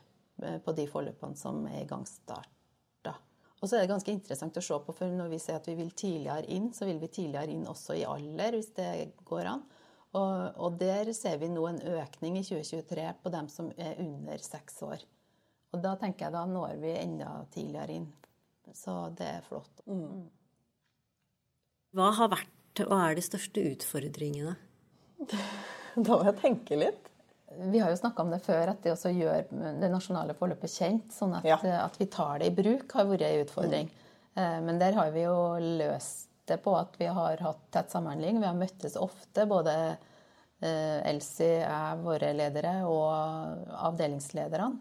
eh, 0.47 0.59
på 0.65 0.75
de 0.79 0.87
forløpene 0.89 1.37
som 1.37 1.61
er 1.69 1.83
igangstarta. 1.83 3.15
og 3.61 3.69
så 3.69 3.77
er 3.77 3.85
det 3.85 3.93
ganske 3.93 4.15
interessant 4.15 4.57
å 4.57 4.65
se 4.65 4.79
på, 4.87 4.95
for 4.97 5.13
når 5.13 5.29
vi 5.35 5.43
sier 5.43 5.59
at 5.61 5.69
vi 5.69 5.77
vil 5.79 5.91
tidligere 5.91 6.49
inn, 6.55 6.73
så 6.73 6.89
vil 6.89 7.03
vi 7.03 7.13
tidligere 7.13 7.53
inn 7.53 7.67
også 7.69 7.99
i 7.99 8.07
alder, 8.09 8.57
hvis 8.57 8.73
det 8.79 8.89
går 9.29 9.51
an. 9.53 9.67
Og, 10.13 10.57
og 10.61 10.79
der 10.81 11.13
ser 11.17 11.39
vi 11.41 11.49
nå 11.49 11.67
en 11.69 11.83
økning 11.99 12.39
i 12.41 12.45
2023 12.45 13.05
på 13.23 13.33
dem 13.33 13.49
som 13.53 13.71
er 13.77 14.01
under 14.01 14.43
seks 14.45 14.81
år. 14.85 15.05
Og 15.73 15.81
da 15.85 15.95
tenker 16.01 16.27
jeg 16.27 16.35
da 16.35 16.43
når 16.49 16.77
vi 16.83 16.97
enda 17.01 17.31
tidligere 17.53 18.01
inn. 18.01 18.11
Så 18.77 18.97
det 19.19 19.29
er 19.29 19.47
flott. 19.47 19.83
Mm. 19.87 20.29
Hva 21.97 22.11
har 22.17 22.31
vært 22.33 22.85
og 22.87 22.93
er 22.97 23.17
de 23.19 23.25
største 23.25 23.65
utfordringene? 23.75 24.57
Da 25.93 26.17
må 26.17 26.23
jeg 26.25 26.39
tenke 26.41 26.77
litt. 26.81 27.09
Vi 27.69 27.81
har 27.83 27.91
jo 27.93 27.99
snakka 28.01 28.25
om 28.25 28.31
det 28.33 28.39
før, 28.47 28.71
at 28.73 28.79
det 28.81 28.95
å 28.97 29.11
gjøre 29.13 29.75
det 29.77 29.91
nasjonale 29.93 30.33
forløpet 30.39 30.73
kjent, 30.73 31.11
sånn 31.13 31.35
at, 31.37 31.45
ja. 31.45 31.59
at, 31.83 31.99
vi 32.01 32.07
tar 32.09 32.41
det 32.41 32.49
i 32.49 32.55
bruk, 32.57 32.87
har 32.97 33.11
vært 33.11 33.27
en 33.27 33.43
utfordring. 33.43 33.91
Mm. 34.33 34.65
Men 34.65 34.81
der 34.81 34.97
har 34.97 35.11
vi 35.13 35.27
jo 35.27 35.37
løst 35.61 36.31
det 36.49 36.57
på 36.65 36.73
at 36.79 36.97
vi 36.97 37.11
har 37.13 37.45
hatt 37.45 37.61
tett 37.75 37.93
samhandling. 37.93 38.41
Vi 38.41 38.49
har 38.49 38.57
møttes 38.57 38.97
ofte, 38.97 39.45
både 39.51 39.75
eh, 39.93 40.99
Elsie, 41.11 41.61
jeg, 41.61 42.01
våre 42.03 42.33
ledere 42.41 42.73
og 42.89 43.69
avdelingslederne. 43.91 44.73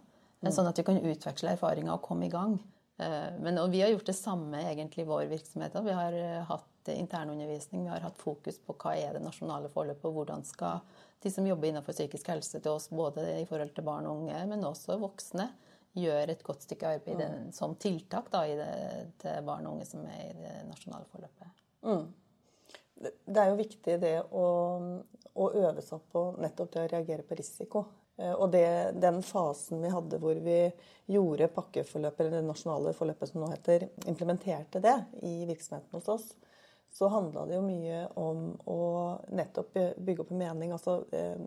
Mm. 0.42 0.52
Sånn 0.56 0.72
at 0.72 0.80
vi 0.80 0.88
kan 0.88 1.04
utveksle 1.12 1.58
erfaringer 1.58 1.98
og 1.98 2.06
komme 2.08 2.30
i 2.30 2.34
gang. 2.34 2.56
Eh, 3.02 3.30
men, 3.42 3.58
og 3.62 3.72
vi 3.74 3.82
har 3.82 3.90
gjort 3.94 4.10
det 4.12 4.18
samme 4.18 4.62
egentlig 4.70 5.06
i 5.06 5.10
vår 5.10 5.26
virksomhet. 5.32 5.78
Vi 5.86 5.96
har 5.98 6.18
hatt 6.50 6.92
internundervisning, 6.92 7.84
vi 7.84 7.94
har 7.94 8.06
hatt 8.06 8.22
fokus 8.22 8.60
på 8.62 8.76
hva 8.82 8.96
er 8.98 9.18
det 9.18 9.24
nasjonale 9.26 9.70
forløpet, 9.74 10.06
og 10.10 10.20
hvordan 10.20 10.46
skal 10.48 10.82
de 11.22 11.32
som 11.32 11.46
jobber 11.46 11.70
innenfor 11.70 11.94
psykisk 11.94 12.32
helse 12.34 12.60
til 12.60 12.74
oss, 12.74 12.90
både 12.90 13.26
i 13.42 13.46
forhold 13.50 13.76
til 13.76 13.86
barn 13.86 14.08
og 14.10 14.24
unge, 14.24 14.40
men 14.50 14.66
også 14.66 14.98
voksne, 15.02 15.52
gjøre 15.98 16.32
et 16.32 16.44
godt 16.48 16.64
stykke 16.64 16.94
arbeid 16.96 17.20
mm. 17.20 17.48
som 17.54 17.76
tiltak 17.76 18.30
da, 18.32 18.46
det, 18.48 18.68
til 19.22 19.42
barn 19.46 19.68
og 19.68 19.76
unge 19.76 19.88
som 19.90 20.06
er 20.08 20.22
i 20.30 20.36
det 20.38 20.54
nasjonale 20.70 21.08
forløpet. 21.12 21.58
Mm. 21.84 22.06
Det 23.02 23.42
er 23.42 23.50
jo 23.50 23.58
viktig 23.60 23.98
det 24.00 24.14
å, 24.24 24.46
å, 25.34 25.50
øve 25.50 25.84
seg 25.84 26.06
på 26.14 26.24
nettopp 26.40 26.72
det 26.74 26.86
å 26.86 26.92
reagere 26.94 27.26
på 27.28 27.38
risiko. 27.38 27.84
Eh, 28.18 28.34
og 28.34 28.52
det, 28.54 28.66
den 29.02 29.22
fasen 29.26 29.84
vi 29.84 29.92
hadde 29.94 30.20
hvor 30.22 30.40
vi 30.44 30.60
gjorde 31.12 31.52
pakkeforløpet, 31.56 32.24
eller 32.26 32.40
det 32.40 32.48
nasjonale 32.48 32.96
forløpet 32.98 33.32
som 33.32 33.44
nå 33.44 33.52
heter, 33.52 33.90
implementerte 34.08 34.82
det 34.84 34.98
i 35.28 35.42
virksomheten 35.50 35.98
hos 35.98 36.10
oss, 36.12 36.32
så 36.92 37.08
handla 37.08 37.46
det 37.48 37.56
jo 37.56 37.64
mye 37.64 38.02
om 38.20 38.50
å 38.68 38.80
nettopp 39.32 39.78
bygge 39.96 40.26
opp 40.26 40.34
en 40.36 40.42
mening. 40.42 40.74
Altså 40.76 41.02
eh, 41.16 41.38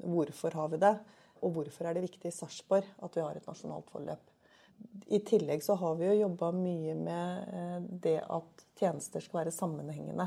hvorfor 0.00 0.56
har 0.56 0.70
vi 0.72 0.80
det? 0.80 0.94
Og 1.44 1.58
hvorfor 1.58 1.88
er 1.88 1.96
det 1.96 2.06
viktig 2.06 2.30
i 2.30 2.34
Sarpsborg 2.34 2.88
at 3.04 3.16
vi 3.16 3.24
har 3.24 3.36
et 3.36 3.50
nasjonalt 3.50 3.90
forløp? 3.92 4.30
I 5.12 5.20
tillegg 5.26 5.62
så 5.62 5.76
har 5.78 5.98
vi 5.98 6.08
jo 6.08 6.16
jobba 6.24 6.50
mye 6.56 6.94
med 6.96 7.52
eh, 7.52 7.76
det 8.06 8.16
at 8.22 8.64
tjenester 8.80 9.22
skal 9.22 9.42
være 9.42 9.54
sammenhengende. 9.54 10.26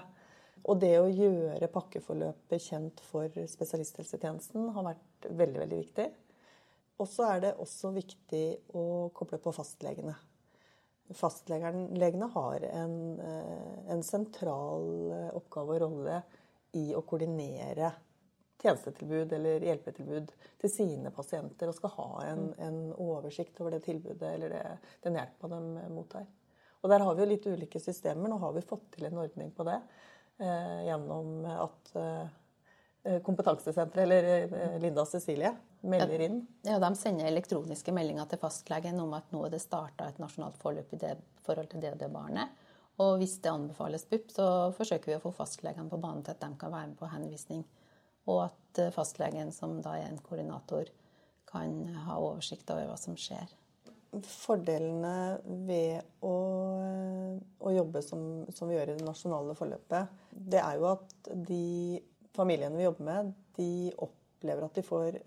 Og 0.67 0.80
det 0.82 0.93
å 0.99 1.08
gjøre 1.08 1.71
pakkeforløpet 1.71 2.63
kjent 2.63 3.03
for 3.08 3.32
spesialisthelsetjenesten 3.32 4.71
har 4.75 4.89
vært 4.89 5.30
veldig, 5.30 5.62
veldig 5.63 5.84
viktig. 5.84 6.08
Og 6.97 7.08
så 7.08 7.30
er 7.32 7.43
det 7.45 7.58
også 7.62 7.93
viktig 7.95 8.45
å 8.75 8.84
koble 9.15 9.39
på 9.39 9.53
fastlegene 9.56 10.15
fastlegene 11.15 12.25
har 12.34 12.62
en, 12.62 13.19
eh, 13.19 13.91
en, 13.91 14.03
sentral 14.03 15.12
eh, 15.12 15.30
oppgave 15.36 15.75
og 15.75 15.82
rolle 15.82 16.21
i 16.75 16.91
å 16.95 17.03
koordinere 17.08 17.91
tjenestetilbud 18.62 19.34
eller 19.38 19.63
hjelpetilbud 19.63 20.34
til 20.62 20.71
sine 20.71 21.12
pasienter, 21.13 21.69
og 21.69 21.77
skal 21.77 21.93
ha 21.93 22.10
en, 22.25 22.43
mm. 22.49 22.60
en 22.67 22.80
oversikt 22.97 23.62
over 23.62 23.77
det 23.77 23.84
tilbudet 23.86 24.34
eller 24.34 24.56
det, 24.56 24.63
den 25.06 25.19
hjelpa 25.19 25.51
de 25.53 25.62
mottar. 25.93 26.27
Og 26.82 26.89
Der 26.89 27.03
har 27.06 27.15
vi 27.15 27.23
jo 27.23 27.30
litt 27.32 27.47
ulike 27.47 27.80
systemer. 27.82 28.30
Nå 28.30 28.38
har 28.41 28.53
vi 28.53 28.65
fått 28.65 28.91
til 28.95 29.08
en 29.08 29.17
ordning 29.23 29.49
på 29.56 29.65
det 29.67 29.80
gjennom 30.38 31.45
at 31.50 31.95
eh, 31.97 32.28
Eh, 33.08 33.21
kompetansesenteret, 33.21 34.04
eller 34.04 34.23
eh, 34.54 34.80
Linda 34.82 35.02
og 35.02 35.08
Cecilie, 35.08 35.54
melder 35.88 36.26
inn? 36.26 36.41
Ja, 36.67 36.76
De 36.82 36.89
sender 37.00 37.30
elektroniske 37.30 37.93
meldinger 37.95 38.28
til 38.28 38.41
fastlegen 38.41 39.00
om 39.00 39.13
at 39.15 39.30
nå 39.32 39.45
er 39.47 39.54
det 39.54 39.62
starta 39.63 40.10
et 40.10 40.19
nasjonalt 40.19 40.58
forløp 40.60 40.91
i 40.91 41.00
det 41.06 41.13
forhold 41.45 41.69
til 41.71 41.86
det 41.86 41.93
og 41.93 42.02
det 42.02 42.10
barnet. 42.12 42.65
Og 43.00 43.13
hvis 43.21 43.38
det 43.39 43.54
anbefales 43.54 44.04
BUP, 44.10 44.34
så 44.34 44.47
forsøker 44.76 45.13
vi 45.13 45.15
å 45.15 45.23
få 45.23 45.32
fastlegene 45.38 45.88
på 45.88 46.02
banen 46.04 46.26
til 46.26 46.36
at 46.36 46.43
de 46.43 46.50
kan 46.60 46.73
være 46.73 46.89
med 46.89 47.00
på 47.00 47.12
henvisning. 47.13 47.63
Og 48.28 48.41
at 48.50 48.84
eh, 48.84 48.91
fastlegen, 48.91 49.54
som 49.56 49.80
da 49.86 49.95
er 49.95 50.10
en 50.10 50.19
koordinator, 50.26 50.91
kan 51.47 51.80
ha 52.10 52.19
oversikt 52.19 52.76
over 52.76 52.89
hva 52.89 53.00
som 53.00 53.15
skjer. 53.15 53.56
Fordelene 54.25 55.38
ved 55.67 56.23
å, 56.25 56.36
å 57.60 57.73
jobbe 57.75 58.01
som, 58.06 58.21
som 58.53 58.69
vi 58.69 58.77
gjør 58.77 58.93
i 58.93 58.97
det 58.97 59.06
nasjonale 59.08 59.56
forløpet, 59.58 60.15
det 60.32 60.62
er 60.63 60.80
jo 60.80 60.88
at 60.93 61.30
de 61.47 61.99
familiene 62.38 62.77
vi 62.77 62.88
jobber 62.88 63.08
med, 63.08 63.36
de 63.58 63.69
opplever 64.06 64.65
at 64.67 64.77
de 64.77 64.86
får 64.86 65.19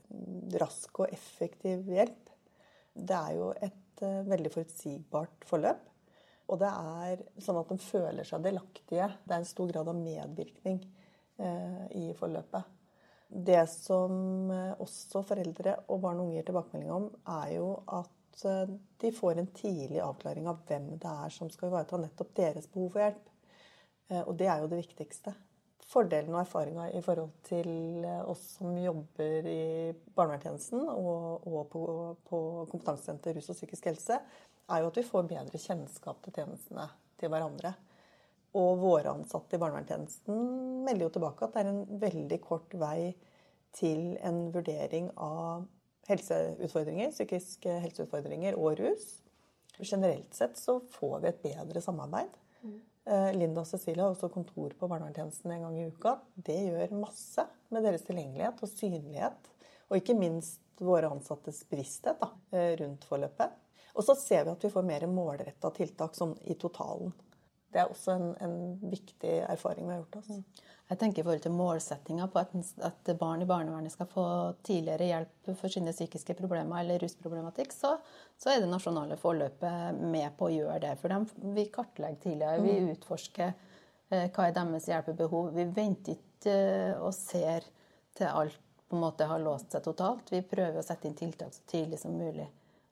rask 0.62 1.02
og 1.02 1.14
effektiv 1.14 1.86
hjelp. 1.90 2.34
Det 2.94 3.16
er 3.16 3.38
jo 3.38 3.52
et 3.54 4.02
uh, 4.04 4.20
veldig 4.28 4.52
forutsigbart 4.54 5.46
forløp. 5.48 5.86
Og 6.50 6.58
det 6.58 6.70
er 6.70 7.22
sånn 7.42 7.60
at 7.60 7.70
de 7.70 7.78
føler 7.82 8.26
seg 8.26 8.42
delaktige. 8.42 9.06
Det 9.22 9.34
er 9.34 9.38
en 9.38 9.48
stor 9.48 9.70
grad 9.70 9.90
av 9.90 9.98
medvirkning 9.98 10.80
eh, 11.38 11.84
i 11.94 12.08
forløpet. 12.18 12.78
Det 13.30 13.60
som 13.70 14.50
eh, 14.50 14.72
også 14.82 15.22
foreldre 15.28 15.76
og 15.86 16.00
barn 16.02 16.18
og 16.18 16.26
unge 16.26 16.40
gir 16.40 16.48
tilbakemelding 16.48 16.90
om, 16.90 17.06
er 17.30 17.52
jo 17.54 17.68
at 17.86 18.10
eh, 18.48 18.72
de 19.02 19.12
får 19.12 19.38
en 19.38 19.50
tidlig 19.56 20.00
avklaring 20.04 20.48
av 20.50 20.62
hvem 20.68 20.92
det 21.00 21.12
er 21.26 21.34
som 21.34 21.50
skal 21.52 21.70
ivareta 21.70 22.00
nettopp 22.00 22.34
deres 22.38 22.68
behov 22.72 22.90
for 22.94 23.04
hjelp. 23.04 23.30
Eh, 24.10 24.22
og 24.22 24.34
det 24.40 24.50
er 24.50 24.62
jo 24.62 24.70
det 24.70 24.82
viktigste. 24.82 25.34
Fordelen 25.90 26.36
og 26.36 26.44
erfaringa 26.44 26.86
i 26.94 27.02
forhold 27.02 27.32
til 27.48 28.04
oss 28.30 28.44
som 28.60 28.76
jobber 28.78 29.46
i 29.50 29.62
barnevernstjenesten 30.14 30.84
og, 30.92 31.48
og 31.50 31.64
på, 31.72 31.82
på 32.28 32.40
kompetansesenter 32.70 33.34
rus 33.34 33.50
og 33.50 33.58
psykisk 33.58 33.88
helse, 33.90 34.20
er 34.70 34.84
jo 34.84 34.90
at 34.92 35.00
vi 35.00 35.06
får 35.08 35.26
bedre 35.32 35.58
kjennskap 35.58 36.20
til 36.22 36.36
tjenestene 36.36 36.86
til 37.18 37.32
hverandre. 37.32 37.74
Og 38.60 38.78
våre 38.82 39.12
ansatte 39.14 39.58
i 39.58 39.62
barnevernstjenesten 39.62 40.86
melder 40.86 41.08
jo 41.08 41.12
tilbake 41.16 41.46
at 41.46 41.56
det 41.56 41.64
er 41.64 41.72
en 41.72 42.00
veldig 42.02 42.40
kort 42.42 42.78
vei 42.78 43.12
til 43.76 44.16
en 44.26 44.48
vurdering 44.54 45.10
av 45.22 45.66
helseutfordringer, 46.08 47.12
psykiske 47.12 47.74
helseutfordringer 47.84 48.56
og 48.58 48.80
rus. 48.80 49.18
Generelt 49.80 50.34
sett 50.36 50.58
så 50.60 50.78
får 50.96 51.20
vi 51.20 51.30
et 51.30 51.42
bedre 51.44 51.82
samarbeid. 51.84 52.32
Mm. 52.62 52.80
Linda 53.34 53.62
og 53.62 53.68
Cecilie 53.68 54.02
har 54.04 54.12
også 54.12 54.28
kontor 54.32 54.74
på 54.76 54.88
barnevernstjenesten 54.90 55.54
en 55.54 55.64
gang 55.64 55.78
i 55.80 55.86
uka. 55.88 56.18
Det 56.36 56.58
gjør 56.66 56.98
masse 57.00 57.46
med 57.72 57.86
deres 57.86 58.04
tilgjengelighet 58.06 58.60
og 58.60 58.70
synlighet. 58.70 59.48
Og 59.90 59.98
ikke 59.98 60.18
minst 60.18 60.60
våre 60.84 61.10
ansattes 61.10 61.64
bevissthet 61.70 62.22
eh, 62.52 62.76
rundt 62.80 63.04
forløpet. 63.08 63.56
Og 63.94 64.06
så 64.06 64.14
ser 64.18 64.46
vi 64.46 64.54
at 64.54 64.64
vi 64.64 64.72
får 64.72 64.86
mer 64.86 65.06
målretta 65.10 65.72
tiltak 65.74 66.14
sånn 66.16 66.36
i 66.48 66.56
totalen. 66.60 67.12
Det 67.70 67.82
er 67.82 67.90
også 67.90 68.14
en, 68.16 68.30
en, 68.42 68.54
viktig 68.90 69.34
erfaring 69.46 69.86
vi 69.86 69.94
har 69.94 70.00
gjort 70.02 70.20
oss. 70.22 70.30
Mm. 70.30 70.69
Jeg 70.90 70.98
tenker 70.98 71.22
i 71.22 71.24
forhold 71.24 71.42
til 71.44 71.52
målsettinga 71.54 72.24
på 72.32 72.40
at, 72.40 72.54
at, 72.82 73.10
barn 73.18 73.44
i 73.44 73.46
barnevernet 73.46 73.92
skal 73.94 74.08
få 74.10 74.24
tidligere 74.66 75.06
hjelp 75.06 75.50
for 75.60 75.70
sine 75.70 75.92
psykiske 75.94 76.34
problemer 76.34 76.80
eller 76.80 76.98
rusproblematikk, 76.98 77.70
så, 77.70 77.92
så 78.34 78.50
er 78.50 78.58
det 78.58 78.70
nasjonale 78.72 79.14
forløpet 79.20 80.00
med 80.02 80.34
på 80.38 80.48
å 80.48 80.54
gjøre 80.54 80.80
det. 80.82 80.96
For 80.98 81.14
dem, 81.14 81.28
vi 81.54 81.68
kartlegger 81.70 82.24
tidligere, 82.24 82.64
vi 82.64 82.74
mm. 82.82 82.88
utforsker 82.96 83.52
eh, 83.52 84.26
hva 84.34 84.48
er 84.48 84.56
deres 84.56 84.88
hjelpebehov. 84.90 85.52
Vi 85.54 85.68
venter 85.76 86.18
ikke 86.18 86.56
eh, 86.56 86.96
og 86.98 87.14
ser 87.14 87.70
til 88.18 88.26
alt 88.26 88.58
på 88.90 88.98
en 88.98 89.04
måte 89.04 89.30
har 89.30 89.38
låst 89.38 89.70
seg 89.70 89.86
totalt. 89.86 90.34
Vi 90.34 90.42
prøver 90.42 90.80
å 90.80 90.82
sette 90.82 91.06
inn 91.06 91.14
tiltak 91.14 91.54
så 91.54 91.62
tidlig 91.70 92.02
som 92.02 92.18
mulig. 92.18 92.48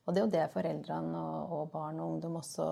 Og 0.07 0.15
det 0.15 0.23
er 0.23 0.29
jo 0.29 0.35
det 0.37 0.47
foreldrene 0.55 1.19
og, 1.19 1.51
og 1.57 1.67
barn 1.75 1.99
og 1.99 2.15
ungdom 2.15 2.39
også 2.39 2.69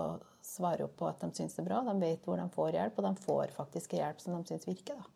svarer 0.47 0.87
opp 0.87 0.95
på 1.03 1.11
at 1.11 1.27
de 1.27 1.35
syns 1.35 1.59
er 1.59 1.67
bra. 1.67 1.83
De 1.91 1.99
vet 1.99 2.23
hvor 2.23 2.39
de 2.39 2.47
får 2.55 2.79
hjelp, 2.79 3.03
og 3.03 3.11
de 3.11 3.27
får 3.27 3.59
faktisk 3.59 3.99
hjelp 3.99 4.23
som 4.23 4.39
de 4.39 4.55
syns 4.55 4.71
virker. 4.71 5.03
da. 5.03 5.16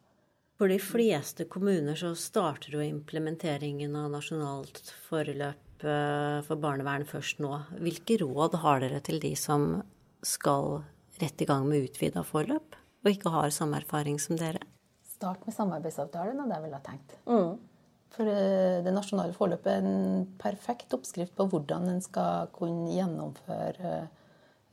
For 0.61 0.69
de 0.69 0.77
fleste 0.77 1.47
kommuner 1.49 1.97
så 1.97 2.11
starter 2.13 2.75
jo 2.75 2.83
implementeringen 2.85 3.95
av 3.97 4.11
nasjonalt 4.13 4.91
forløp 5.07 5.85
eh, 5.89 6.41
for 6.45 6.61
barnevern 6.61 7.07
først 7.09 7.39
nå. 7.41 7.55
Hvilke 7.81 8.19
råd 8.21 8.59
har 8.61 8.83
dere 8.83 8.99
til 9.01 9.17
de 9.23 9.31
som 9.41 9.79
skal 10.21 10.83
rett 11.23 11.41
i 11.41 11.47
gang 11.49 11.65
med 11.65 11.87
utvida 11.87 12.21
forløp, 12.29 12.77
og 12.77 13.09
ikke 13.09 13.33
har 13.33 13.55
samme 13.57 13.81
erfaring 13.81 14.21
som 14.21 14.37
dere? 14.37 14.61
Start 15.09 15.47
med 15.49 15.57
samarbeidsavtalen, 15.57 16.43
og 16.45 16.53
det 16.53 16.59
ville 16.61 16.77
jeg 16.77 16.87
tenkt. 16.91 17.15
Mm. 17.25 17.57
For 18.13 18.29
eh, 18.29 18.83
det 18.85 18.93
nasjonale 18.93 19.33
forløpet 19.39 19.79
er 19.79 19.89
en 19.95 20.27
perfekt 20.45 20.93
oppskrift 20.93 21.33
på 21.41 21.47
hvordan 21.55 21.89
en 21.95 22.05
skal 22.05 22.53
kunne 22.53 22.93
gjennomføre 22.93 23.95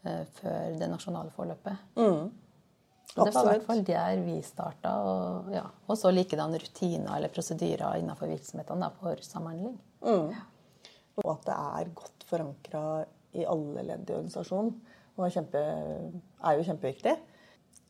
uh, 0.03 0.27
før 0.41 0.75
det 0.83 0.91
nasjonale 0.91 1.31
forløpet. 1.39 1.87
Mm. 1.95 2.27
Det 3.15 3.31
var 3.33 3.47
i 3.47 3.53
hvert 3.53 3.65
fall 3.65 3.83
der 3.87 4.19
vi 4.25 4.35
starta. 4.45 4.91
Og, 5.07 5.51
ja. 5.55 5.63
og 5.87 5.97
så 5.97 6.11
likedan 6.13 6.53
rutiner 6.59 7.15
eller 7.15 7.33
prosedyrer 7.33 8.01
innenfor 8.01 8.29
virksomhetene 8.29 8.91
for 8.99 9.23
samhandling. 9.25 9.77
Mm. 10.03 10.35
Og 11.23 11.31
at 11.33 11.47
det 11.47 11.55
er 11.55 11.95
godt 11.97 12.27
forankra 12.29 12.83
i 13.37 13.47
alle 13.47 13.85
ledd 13.87 14.09
i 14.09 14.17
organisasjonen. 14.17 14.75
Er, 15.17 15.33
kjempe, 15.33 15.63
er 16.45 16.59
jo 16.59 16.67
kjempeviktig. 16.67 17.15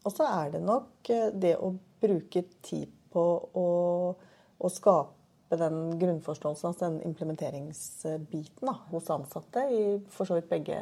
Og 0.08 0.14
så 0.16 0.28
er 0.30 0.54
det 0.54 0.64
nok 0.64 1.12
eh, 1.12 1.30
det 1.36 1.58
å 1.60 1.74
bruke 2.00 2.46
tid 2.64 2.94
på 3.12 3.24
å, 3.60 3.68
å 4.16 4.72
skape 4.72 5.58
den 5.58 5.98
grunnforståelsen, 6.00 6.70
altså 6.70 6.88
den 6.88 7.02
implementeringsbiten 7.08 8.68
da, 8.68 8.76
hos 8.92 9.10
ansatte 9.12 9.64
i 9.72 9.82
for 10.12 10.28
så 10.28 10.38
vidt 10.38 10.50
begge 10.52 10.80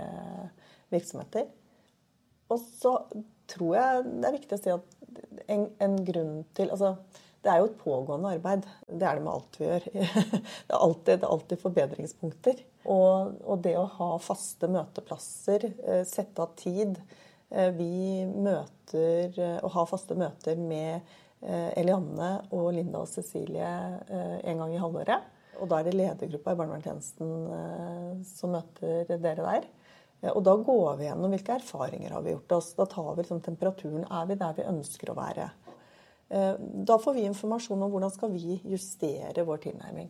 virksomheter. 0.93 1.47
Og 2.53 2.61
så 2.61 2.95
tror 3.51 3.75
jeg 3.77 4.05
det 4.09 4.29
er 4.29 4.37
viktig 4.39 4.57
å 4.57 4.61
si 4.63 4.73
at 4.73 4.95
en, 5.51 5.67
en 5.83 5.95
grunn 6.07 6.35
til 6.57 6.71
altså, 6.73 6.95
det 7.45 7.51
er 7.53 7.59
jo 7.61 7.67
et 7.69 7.77
pågående 7.77 8.31
arbeid. 8.33 8.63
Det 8.89 9.05
er 9.05 9.19
det 9.19 9.25
med 9.25 9.33
alt 9.35 9.59
vi 9.59 9.67
gjør. 9.67 9.83
Det 10.65 10.73
er 10.73 10.79
alltid, 10.79 11.11
det 11.19 11.27
er 11.27 11.33
alltid 11.35 11.61
forbedringspunkter. 11.61 12.63
Og, 12.85 13.35
og, 13.45 13.59
det 13.65 13.75
å 13.77 13.85
ha 13.99 14.07
faste 14.21 14.69
møteplasser, 14.69 15.67
eh, 15.85 16.01
sette 16.09 16.41
av 16.41 16.55
tid 16.57 16.97
eh, 17.49 17.69
Vi 17.73 18.25
møter 18.29 19.37
og 19.37 19.69
eh, 19.69 19.75
har 19.75 19.87
faste 19.89 20.17
møter 20.17 20.57
med 20.57 21.15
Elianne 21.45 22.29
og 22.55 22.71
Linda 22.73 23.03
og 23.03 23.09
Cecilie 23.11 23.69
en 24.09 24.61
gang 24.61 24.71
i 24.73 24.79
halvåret. 24.81 25.27
Og 25.61 25.69
da 25.69 25.77
er 25.77 25.85
det 25.85 25.93
ledergruppa 25.93 26.55
i 26.55 26.57
barnevernstjenesten 26.57 28.23
som 28.25 28.55
møter 28.55 29.03
dere 29.11 29.43
der. 29.43 29.67
Og 30.31 30.41
da 30.45 30.55
går 30.57 30.97
vi 30.99 31.07
gjennom 31.09 31.33
hvilke 31.35 31.57
erfaringer 31.59 32.15
har 32.15 32.23
vi 32.25 32.33
gjort 32.33 32.55
oss. 32.57 32.71
Da 32.77 32.87
tar 32.89 33.11
vi 33.13 33.21
liksom 33.21 33.41
temperaturen. 33.45 34.05
Er 34.09 34.29
vi 34.29 34.37
der 34.39 34.55
vi 34.57 34.67
ønsker 34.69 35.11
å 35.11 35.17
være? 35.17 35.49
Da 36.29 36.97
får 36.97 37.13
vi 37.13 37.27
informasjon 37.29 37.83
om 37.85 37.91
hvordan 37.93 38.13
skal 38.13 38.31
vi 38.33 38.55
justere 38.65 39.45
vår 39.45 39.61
tilnærming. 39.67 40.09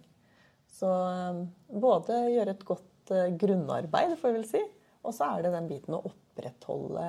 Så 0.72 0.92
både 1.68 2.22
gjøre 2.32 2.56
et 2.56 2.64
godt 2.68 3.12
grunnarbeid, 3.42 4.16
får 4.20 4.32
vi 4.32 4.38
vel 4.40 4.48
si, 4.48 4.62
og 5.06 5.14
så 5.16 5.28
er 5.36 5.46
det 5.46 5.54
den 5.54 5.68
biten 5.70 5.98
å 5.98 6.02
opprettholde 6.08 7.04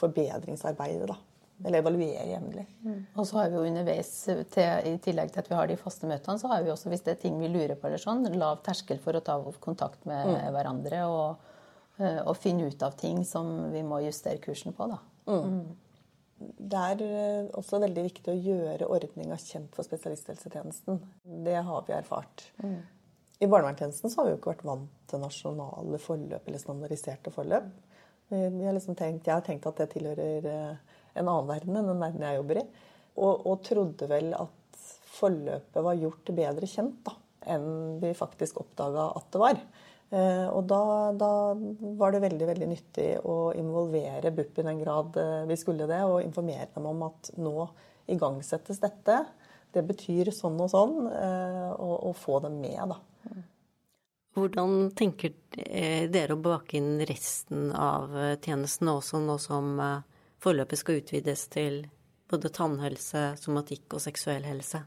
forbedringsarbeidet, 0.00 1.06
da. 1.12 1.18
Eller 1.62 1.78
evaluere 1.78 2.24
jevnlig. 2.26 2.64
Mm. 2.82 2.98
Og 3.14 3.26
så 3.28 3.38
har 3.38 3.50
vi 3.52 3.60
jo 3.60 3.68
underveis, 3.68 4.10
til, 4.50 4.88
i 4.88 4.96
tillegg 5.04 5.30
til 5.30 5.44
at 5.44 5.50
vi 5.52 5.54
har 5.54 5.68
de 5.70 5.78
faste 5.78 6.08
møtene, 6.10 6.40
så 6.40 6.50
har 6.50 6.64
vi 6.64 6.72
også, 6.72 6.90
hvis 6.90 7.04
det 7.06 7.14
er 7.14 7.20
ting 7.22 7.36
vi 7.38 7.52
lurer 7.52 7.76
på, 7.76 7.86
eller 7.86 8.02
sånn, 8.02 8.26
lav 8.34 8.64
terskel 8.66 8.98
for 9.02 9.14
å 9.14 9.22
ta 9.22 9.36
kontakt 9.62 10.08
med 10.08 10.32
mm. 10.32 10.48
hverandre 10.56 11.04
og, 11.06 11.28
eh, 11.36 11.51
og, 12.00 12.36
finne 12.40 12.70
ut 12.70 12.82
av 12.82 12.96
ting 12.98 13.20
som 13.28 13.72
vi 13.72 13.82
må 13.86 14.00
justere 14.04 14.40
kursen 14.42 14.74
på. 14.76 14.88
da. 14.90 15.00
Mm. 15.28 15.42
mm. 15.42 15.78
Det 16.42 16.78
er 16.78 17.02
eh, 17.06 17.50
også 17.58 17.78
veldig 17.82 18.02
viktig 18.08 18.32
å 18.32 18.40
gjøre 18.48 18.88
ordninga 18.90 19.36
kjent 19.38 19.76
for 19.76 19.86
spesialisthelsetjenesten. 19.86 20.98
Det 21.46 21.58
har 21.68 21.84
vi 21.86 21.94
erfart. 21.94 22.46
Mm. 22.62 22.80
I 23.42 23.48
barnevernstjenesten 23.50 24.14
har 24.16 24.26
vi 24.26 24.32
jo 24.32 24.38
ikke 24.40 24.52
vært 24.52 24.66
vant 24.66 24.88
til 25.10 25.22
nasjonale 25.22 26.00
forløp 26.02 26.48
eller 26.48 26.62
standardiserte 26.62 27.32
forløp. 27.34 27.70
Har 28.32 28.74
liksom 28.74 28.96
tenkt, 28.96 29.26
jeg 29.28 29.34
har 29.34 29.44
tenkt 29.44 29.66
at 29.68 29.82
det 29.82 29.90
tilhører 29.92 30.48
eh, 30.48 30.98
en 31.12 31.28
annen 31.28 31.50
verden 31.50 31.78
enn 31.78 31.90
den 31.90 32.02
verden 32.02 32.26
jeg 32.26 32.38
jobber 32.38 32.62
i. 32.62 32.66
Og, 33.12 33.46
og 33.50 33.64
trodde 33.66 34.08
vel 34.08 34.30
at 34.38 34.84
forløpet 35.12 35.84
var 35.84 35.98
gjort 36.00 36.32
bedre 36.34 36.68
kjent 36.70 37.02
da, 37.06 37.16
enn 37.52 37.98
vi 38.00 38.14
faktisk 38.16 38.62
oppdaga 38.62 39.10
at 39.18 39.26
det 39.34 39.42
var. 39.42 39.60
Eh, 40.12 40.48
og 40.52 40.66
da, 40.68 40.82
da, 41.16 41.30
var 41.96 42.12
det 42.12 42.20
veldig 42.20 42.48
veldig 42.50 42.66
nyttig 42.68 43.06
å 43.24 43.36
involvere 43.56 44.32
BUP 44.36 44.58
i 44.60 44.64
den 44.66 44.82
grad 44.82 45.16
eh, 45.16 45.46
vi 45.48 45.56
skulle 45.56 45.86
det, 45.88 46.02
og 46.04 46.20
informere 46.20 46.68
dem 46.74 46.88
om 46.90 47.06
at 47.06 47.30
nå 47.40 47.54
igangsettes 48.12 48.82
dette. 48.82 49.22
Det 49.72 49.84
betyr 49.88 50.28
sånn 50.36 50.60
og 50.60 50.68
sånn, 50.68 50.98
eh, 51.08 51.70
og, 51.72 51.94
og 52.10 52.18
få 52.20 52.42
dem 52.44 52.60
med, 52.60 52.92
da. 52.92 53.00
Hvordan 54.36 54.92
tenker 54.96 55.32
dere 55.52 56.36
å 56.36 56.40
bake 56.40 56.78
inn 56.78 57.02
resten 57.04 57.68
av 57.76 58.14
tjenesten 58.40 58.88
også 58.88 59.20
nå 59.20 59.36
som 59.40 59.74
forløpet 60.40 60.80
skal 60.80 61.02
utvides 61.02 61.42
til 61.52 61.82
både 62.32 62.48
tannhelse, 62.56 63.26
somatikk 63.40 63.92
og 63.98 64.00
seksuell 64.00 64.48
helse? 64.48 64.80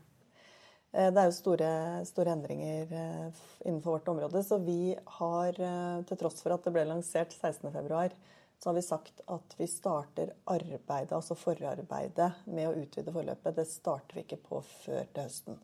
Eh, 0.95 1.11
det 1.11 1.21
er 1.21 1.27
jo 1.27 1.35
store, 1.35 1.69
store, 2.07 2.31
endringer 2.31 2.91
eh, 2.95 3.43
innenfor 3.67 3.97
vårt 3.97 4.07
område. 4.07 4.43
Så 4.43 4.57
vi 4.63 4.95
har, 5.19 5.59
eh, 5.59 6.03
til 6.07 6.19
tross 6.21 6.39
for 6.43 6.55
at 6.55 6.63
det 6.63 6.71
ble 6.75 6.85
lansert 6.87 7.35
16.2, 7.35 8.15
så 8.59 8.69
har 8.69 8.77
vi 8.77 8.85
sagt 8.85 9.19
at 9.27 9.55
vi 9.59 9.67
starter 9.67 10.31
arbeidet, 10.47 11.11
altså 11.17 11.35
forarbeidet 11.35 12.31
med 12.47 12.69
å 12.69 12.77
utvide 12.79 13.11
forløpet. 13.11 13.57
Det 13.57 13.67
starter 13.67 14.15
vi 14.15 14.23
ikke 14.23 14.39
på 14.45 14.61
før 14.63 15.03
til 15.11 15.25
høsten. 15.25 15.57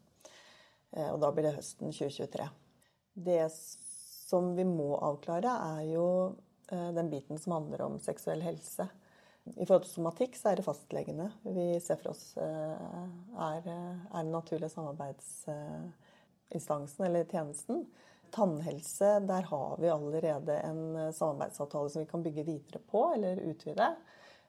Og 0.91 1.21
da 1.23 1.29
blir 1.31 1.45
det 1.47 1.53
høsten 1.55 1.93
2023. 1.95 2.49
Det 3.15 3.45
som 3.55 4.49
vi 4.57 4.65
må 4.67 4.89
avklare, 4.99 5.53
er 5.79 5.85
jo 5.87 6.07
den 6.67 7.07
biten 7.13 7.39
som 7.39 7.55
handler 7.55 7.85
om 7.85 7.95
seksuell 8.03 8.43
helse. 8.43 8.89
I 9.49 9.65
forhold 9.65 9.87
til 9.87 9.95
somatikk 9.95 10.35
så 10.37 10.51
er 10.51 10.59
det 10.59 10.67
fastlegene 10.67 11.27
vi 11.47 11.63
ser 11.81 11.97
for 11.97 12.11
oss 12.13 12.37
eh, 12.37 13.01
er, 13.41 13.61
er 13.65 14.21
den 14.21 14.31
naturlige 14.35 14.69
samarbeidsinstansen 14.75 17.05
eller 17.07 17.23
tjenesten. 17.25 17.77
tannhelse, 18.31 19.19
der 19.27 19.41
har 19.49 19.75
vi 19.81 19.87
allerede 19.91 20.55
en 20.63 21.13
samarbeidsavtale 21.13 21.89
som 21.89 21.99
vi 21.99 22.11
kan 22.11 22.23
bygge 22.23 22.43
videre 22.47 22.79
på 22.79 23.13
eller 23.15 23.45
utvide. 23.49 23.95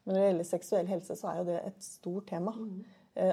Men 0.05 0.15
når 0.15 0.21
det 0.21 0.29
gjelder 0.29 0.45
seksuell 0.49 0.87
helse, 0.91 1.17
så 1.19 1.27
er 1.31 1.37
jo 1.39 1.49
det 1.51 1.67
et 1.67 1.83
stort 1.85 2.27
tema. 2.31 2.53
Mm. 2.57 2.85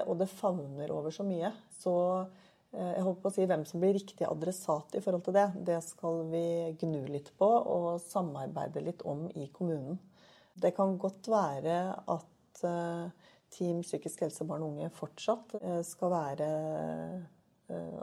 og 0.06 0.18
det 0.20 0.28
favner 0.28 0.90
over 0.92 1.10
så 1.10 1.22
mye. 1.24 1.52
Så 1.72 2.26
eh, 2.72 2.92
jeg 2.96 3.02
håper 3.06 3.20
på 3.22 3.28
å 3.30 3.36
si 3.36 3.46
hvem 3.48 3.64
som 3.64 3.80
blir 3.80 3.94
riktig 3.96 4.26
adressat 4.28 4.94
i 4.94 5.00
forhold 5.00 5.24
til 5.24 5.34
det. 5.38 5.48
Det 5.70 5.80
skal 5.86 6.16
vi 6.28 6.76
gnu 6.82 7.06
litt 7.08 7.30
på 7.40 7.48
og 7.48 8.00
samarbeide 8.04 8.80
litt 8.84 9.02
om 9.08 9.30
i 9.32 9.48
kommunen. 9.54 9.98
Det 10.60 10.74
kan 10.76 10.96
godt 11.00 11.30
være 11.32 11.76
at 12.16 12.64
eh, 12.68 13.28
Team 13.50 13.80
psykisk 13.82 14.20
helse 14.22 14.46
barn 14.46 14.62
og 14.62 14.76
unge 14.76 14.86
fortsatt 14.94 15.56
skal 15.82 16.12
være 16.12 16.50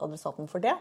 adressaten 0.03 0.49
for 0.51 0.59
det. 0.59 0.73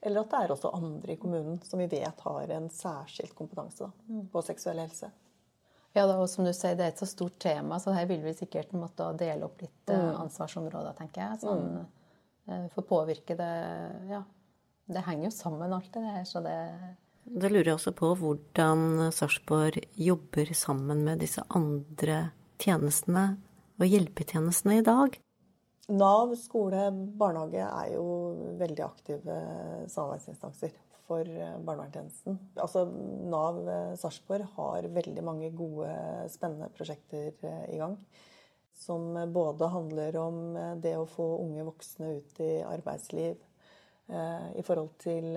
Eller 0.00 0.24
at 0.24 0.32
det 0.32 0.38
er 0.40 0.52
også 0.54 0.72
andre 0.76 1.14
i 1.14 1.18
kommunen 1.20 1.58
som 1.64 1.80
vi 1.80 1.88
vet 1.92 2.22
har 2.24 2.52
en 2.54 2.68
særskilt 2.72 3.34
kompetanse 3.36 3.84
da, 3.84 3.90
mm. 4.08 4.26
på 4.32 4.42
seksuell 4.44 4.80
helse. 4.80 5.10
Ja, 5.92 6.04
da, 6.06 6.14
og 6.22 6.28
som 6.30 6.46
du 6.46 6.52
sier, 6.54 6.76
Det 6.78 6.84
er 6.86 6.92
et 6.94 7.02
så 7.02 7.08
stort 7.10 7.36
tema, 7.42 7.80
så 7.82 7.92
her 7.92 8.06
vil 8.06 8.22
vi 8.24 8.32
sikkert 8.38 8.72
måtte 8.72 9.08
dele 9.18 9.48
opp 9.48 9.60
litt 9.60 9.90
mm. 9.90 10.12
ansvarsområder, 10.22 10.94
tenker 10.96 11.24
jeg. 11.24 11.40
Sånn, 11.42 11.80
mm. 11.80 12.68
For 12.74 12.86
påvirke 12.86 13.36
det 13.38 13.52
Ja, 14.10 14.22
det 14.90 15.04
henger 15.06 15.28
jo 15.28 15.34
sammen, 15.34 15.72
alt 15.72 15.92
det 15.94 16.02
der. 16.06 16.24
så 16.24 16.42
det... 16.44 16.56
Da 17.24 17.50
lurer 17.50 17.72
jeg 17.72 17.76
også 17.76 17.92
på 17.96 18.12
hvordan 18.18 19.10
Sarpsborg 19.14 19.80
jobber 20.00 20.52
sammen 20.56 21.04
med 21.06 21.20
disse 21.22 21.44
andre 21.54 22.30
tjenestene 22.60 23.34
og 23.80 23.88
hjelpetjenestene 23.88 24.80
i 24.80 24.84
dag. 24.86 25.16
Nav, 25.90 26.36
skole, 26.38 26.88
barnehage 27.18 27.64
er 27.66 27.94
jo 27.96 28.04
veldig 28.60 28.84
aktive 28.86 29.36
samarbeidsinstanser 29.90 30.74
for 31.10 31.26
eh, 31.26 31.56
barnevernstjenesten. 31.66 32.38
Altså, 32.62 32.84
Nav 33.30 33.60
eh, 33.66 33.94
Sarpsborg 33.98 34.46
har 34.56 34.90
veldig 34.94 35.24
mange 35.26 35.50
gode, 35.56 35.90
spennende 36.30 36.70
prosjekter 36.76 37.32
eh, 37.46 37.64
i 37.74 37.80
gang. 37.80 37.96
Som 38.80 39.12
både 39.34 39.68
handler 39.68 40.16
om 40.16 40.36
det 40.80 40.94
å 40.96 41.08
få 41.10 41.26
unge 41.42 41.66
voksne 41.66 42.14
ut 42.16 42.38
i 42.40 42.62
arbeidsliv, 42.64 43.34
i 44.08 44.62
forhold 44.64 44.94
til 45.02 45.36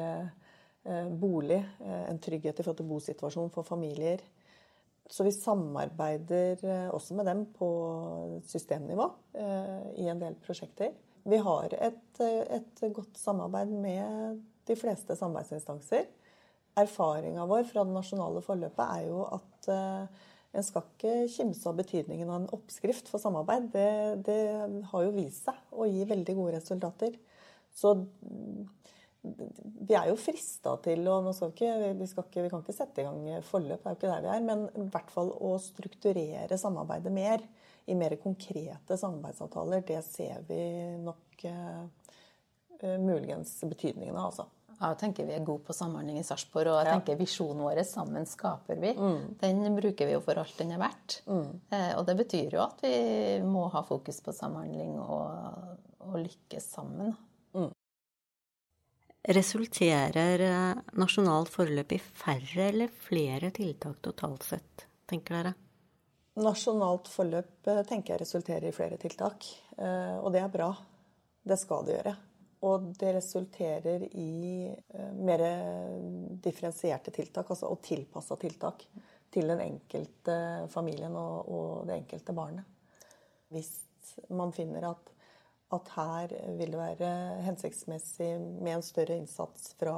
bolig, 1.20 1.60
en 1.82 2.20
trygghet 2.20 2.60
i 2.60 2.64
forhold 2.64 2.80
til 2.82 2.90
bosituasjon 2.90 3.52
for 3.54 3.68
familier. 3.68 4.24
Så 5.10 5.24
vi 5.24 5.32
samarbeider 5.36 6.90
også 6.96 7.16
med 7.16 7.28
dem 7.28 7.46
på 7.56 7.70
systemnivå 8.48 9.08
i 10.00 10.08
en 10.12 10.20
del 10.20 10.36
prosjekter. 10.44 10.92
Vi 11.24 11.40
har 11.40 11.76
et, 11.78 12.20
et 12.24 12.84
godt 12.96 13.20
samarbeid 13.20 13.72
med 13.72 14.42
de 14.68 14.76
fleste 14.80 15.16
samarbeidsinstanser. 15.16 16.08
Erfaringa 16.80 17.46
vår 17.48 17.68
fra 17.70 17.84
det 17.88 17.96
nasjonale 17.96 18.44
forløpet 18.44 18.84
er 18.98 19.08
jo 19.08 19.24
at 19.28 19.72
en 20.54 20.66
skal 20.66 20.86
ikke 20.86 21.14
kimse 21.34 21.66
av 21.70 21.78
betydningen 21.80 22.30
av 22.30 22.42
en 22.42 22.52
oppskrift 22.54 23.10
for 23.10 23.22
samarbeid. 23.22 23.72
Det, 23.74 23.90
det, 24.28 24.40
har 24.92 25.06
jo 25.06 25.16
vist 25.16 25.48
seg 25.48 25.58
å 25.74 25.88
gi 25.90 26.06
veldig 26.10 26.36
gode 26.38 26.60
resultater. 26.60 27.16
Så 27.74 27.96
vi 29.24 29.96
er 29.96 30.10
jo 30.10 30.18
frista 30.20 30.76
til 30.84 31.06
skal 31.36 31.54
ikke, 31.54 31.70
vi, 31.96 32.08
ikke, 32.08 32.44
vi, 32.44 32.50
kan 32.52 32.64
ikke 32.64 32.76
sette 32.76 33.04
i 33.04 33.08
gang 33.08 33.46
forløp, 33.48 33.84
det 33.84 33.88
er 33.88 33.94
jo 33.94 34.00
ikke 34.00 34.12
der 34.12 34.26
vi 34.26 34.32
er, 34.34 34.48
men 34.50 34.66
i 34.76 34.88
hvert 34.92 35.14
fall 35.14 35.32
å 35.32 35.54
strukturere 35.64 36.60
samarbeidet 36.60 37.14
mer 37.14 37.46
i 37.86 37.96
mer 38.00 38.16
konkrete 38.24 38.98
samarbeidsavtaler, 39.00 39.84
det 39.88 40.02
ser 40.08 40.44
vi 40.48 40.60
nok 41.04 41.48
uh, 41.48 41.86
uh, 42.84 43.00
muligens 43.00 43.58
betydningen 43.64 44.16
av. 44.16 44.30
altså. 44.32 44.50
Jeg 44.84 45.00
tenker 45.00 45.28
vi 45.28 45.36
er 45.36 45.44
gode 45.46 45.64
på 45.68 45.76
samhandling 45.76 46.18
i 46.20 46.24
Sarpsborg. 46.28 46.72
Og 46.72 46.80
jeg 46.82 46.90
ja. 46.90 46.94
tenker 46.98 47.20
visjonen 47.20 47.62
vår 47.64 47.84
'Sammen 47.88 48.26
skaper 48.28 48.80
vi', 48.82 48.96
mm. 48.98 49.36
den 49.40 49.76
bruker 49.78 50.10
vi 50.10 50.16
jo 50.16 50.24
for 50.24 50.40
alt 50.42 50.58
den 50.60 50.74
er 50.76 50.82
verdt. 50.82 51.22
Mm. 51.28 51.62
Eh, 51.70 51.92
og 52.00 52.08
det 52.08 52.18
betyr 52.20 52.58
jo 52.58 52.64
at 52.66 52.84
vi 52.84 52.98
må 53.48 53.68
ha 53.72 53.84
fokus 53.88 54.20
på 54.26 54.34
samhandling 54.36 54.98
og, 55.00 55.78
og 56.04 56.18
lykkes 56.26 56.68
sammen. 56.74 57.14
Resulterer 59.24 60.42
eh, 60.44 60.80
nasjonalt 61.00 61.48
forløp 61.48 61.94
i 61.96 62.00
færre 62.00 62.66
eller 62.68 62.92
flere 63.06 63.54
tiltak 63.56 64.02
totalt 64.04 64.44
sett, 64.44 64.84
tenker 65.08 65.38
dere? 65.38 65.54
Nasjonalt 66.44 67.08
forløp 67.08 67.70
eh, 67.72 67.80
tenker 67.88 68.14
jeg 68.14 68.24
resulterer 68.26 68.68
i 68.68 68.74
flere 68.76 68.98
tiltak. 69.00 69.48
Eh, 69.78 70.18
og 70.20 70.28
det 70.36 70.42
er 70.44 70.52
bra. 70.52 70.68
Det 71.40 71.56
skal 71.62 71.88
det 71.88 71.96
gjøre. 71.96 72.14
Og 72.68 72.92
det 73.00 73.14
resulterer 73.16 74.04
i 74.16 74.72
mer 75.20 75.42
differensierte 76.44 77.12
tiltak, 77.12 77.50
altså 77.52 77.68
og 77.68 77.82
tilpassa 77.84 78.38
tiltak 78.40 78.86
til 79.34 79.52
den 79.52 79.60
enkelte 79.66 80.38
familien 80.72 81.16
og, 81.20 81.84
det 81.90 81.98
enkelte 81.98 82.36
barnet. 82.36 82.64
Hvis 83.52 83.74
man 84.32 84.56
finner 84.56 84.88
at, 84.94 85.12
at, 85.76 85.92
her 85.98 86.34
vil 86.60 86.74
det 86.74 86.80
være 86.80 87.12
hensiktsmessig 87.48 88.32
med 88.40 88.78
en 88.78 88.86
større 88.86 89.18
innsats 89.20 89.74
fra 89.80 89.96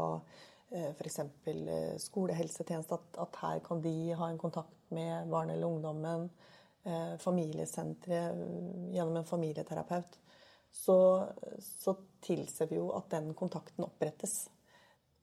eh, 0.71 0.91
f.eks. 0.91 1.19
Eh, 1.21 1.95
skolehelsetjeneste, 2.01 2.99
at, 2.99 3.21
at, 3.27 3.39
her 3.43 3.63
kan 3.65 3.83
de 3.83 3.95
ha 4.17 4.29
en 4.31 4.41
kontakt 4.41 4.91
med 4.95 5.31
barn 5.31 5.53
eller 5.53 5.67
ungdommen, 5.67 6.29
familiesenteret 7.17 8.38
gjennom 8.93 9.15
en 9.17 9.25
familieterapeut, 9.25 10.19
så, 10.69 10.97
så 11.57 11.95
tilser 12.21 12.69
vi 12.69 12.77
jo 12.77 12.91
at 12.93 13.07
den 13.09 13.31
kontakten 13.33 13.88
opprettes. 13.88 14.43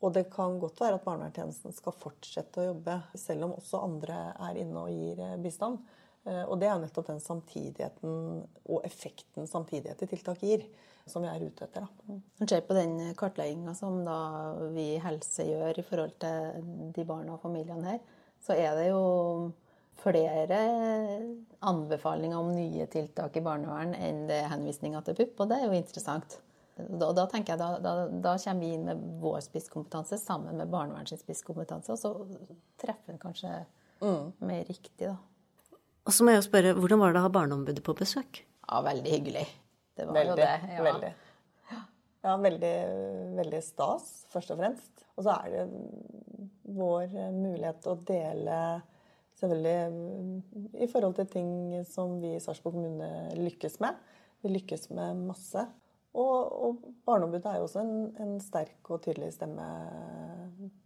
Og 0.02 0.14
det 0.16 0.26
kan 0.32 0.58
godt 0.58 0.80
være 0.82 0.98
at 0.98 1.04
barnevernstjenesten 1.04 1.74
skal 1.76 1.94
fortsette 1.94 2.62
å 2.62 2.70
jobbe, 2.72 2.96
selv 3.18 3.46
om 3.46 3.56
også 3.58 3.82
andre 3.84 4.18
er 4.48 4.58
inne 4.64 4.86
og 4.86 4.90
gir 4.90 5.20
eh, 5.22 5.36
bistand. 5.42 5.78
Eh, 6.24 6.44
og 6.46 6.58
det 6.62 6.68
er 6.70 6.78
nettopp 6.82 7.10
den 7.10 7.22
samtidigheten 7.22 8.42
og 8.70 8.86
effekten 8.86 9.48
samtidighet 9.50 10.04
i 10.04 10.10
tiltak 10.10 10.42
gir, 10.44 10.66
som 11.08 11.24
vi 11.24 11.30
er 11.32 11.42
ute 11.42 11.66
etter. 11.66 11.88
Da. 11.88 12.18
Man 12.38 12.50
ser 12.50 12.62
på 12.66 12.76
den 12.78 12.94
kartlegginga 13.18 13.74
som 13.74 14.04
da 14.06 14.18
vi 14.74 14.92
i 14.94 15.02
helse 15.02 15.48
gjør 15.48 15.80
i 15.80 15.86
forhold 15.86 16.14
til 16.22 16.70
de 16.94 17.06
barna 17.08 17.34
og 17.34 17.42
familiene 17.42 17.96
her, 17.96 17.98
så 18.42 18.54
er 18.58 18.78
det 18.78 18.88
jo 18.92 19.02
flere 20.02 20.60
anbefalinger 21.62 22.38
om 22.38 22.54
nye 22.54 22.86
tiltak 22.90 23.36
i 23.38 23.42
barnevern 23.44 23.92
enn 23.94 24.24
det 24.30 24.40
er 24.42 24.50
henvisninger 24.50 25.04
til 25.06 25.18
PUP, 25.18 25.42
og 25.42 25.50
det 25.50 25.58
er 25.58 25.68
jo 25.68 25.78
interessant. 25.78 26.38
Da, 26.76 27.10
da 27.14 27.26
tenker 27.30 27.52
jeg, 27.52 27.60
da, 27.60 27.76
da, 27.82 28.06
da, 28.08 28.32
kommer 28.40 28.64
vi 28.64 28.72
inn 28.74 28.86
med 28.88 29.02
vår 29.22 29.42
spisskompetanse 29.44 30.16
sammen 30.18 30.56
med 30.58 30.70
barnevernets 30.72 31.20
spisskompetanse, 31.22 31.94
og 31.94 32.00
så 32.00 32.14
treffer 32.80 33.14
en 33.14 33.22
kanskje 33.22 33.52
mm. 34.00 34.32
mer 34.48 34.64
riktig, 34.70 35.10
da. 35.10 35.18
Og 36.06 36.14
så 36.14 36.24
må 36.24 36.32
jeg 36.32 36.42
jo 36.42 36.46
spørre, 36.48 36.72
Hvordan 36.78 37.02
var 37.02 37.12
det 37.12 37.20
å 37.20 37.26
ha 37.26 37.32
Barneombudet 37.32 37.84
på 37.86 37.94
besøk? 37.98 38.42
Ja, 38.68 38.80
Veldig 38.84 39.12
hyggelig. 39.12 39.44
Det 39.96 40.06
var 40.08 40.16
veldig, 40.16 40.30
jo 40.30 40.36
det. 40.40 40.72
Ja. 40.72 40.86
Veldig. 40.86 41.12
Ja, 42.22 42.36
veldig, 42.38 42.76
veldig 43.34 43.60
stas, 43.66 44.08
først 44.30 44.52
og 44.54 44.60
fremst. 44.62 45.04
Og 45.18 45.26
så 45.26 45.34
er 45.42 45.52
det 45.52 45.64
vår 46.72 47.16
mulighet 47.34 47.82
til 47.82 47.92
å 47.92 48.02
dele 48.08 48.58
selvfølgelig 49.40 50.82
i 50.84 50.88
forhold 50.90 51.16
til 51.18 51.30
ting 51.32 51.50
som 51.88 52.18
vi 52.22 52.36
i 52.36 52.42
Sarpsborg 52.42 52.78
kommune 52.78 53.10
lykkes 53.40 53.80
med. 53.82 53.98
Vi 54.42 54.52
lykkes 54.54 54.88
med 54.94 55.24
masse. 55.26 55.66
Og, 56.12 56.36
og 56.68 56.86
Barneombudet 57.08 57.48
er 57.48 57.58
jo 57.58 57.66
også 57.66 57.82
en, 57.82 57.96
en, 58.20 58.36
sterk 58.44 58.90
og 58.92 59.00
tydelig 59.04 59.32
stemme 59.34 59.66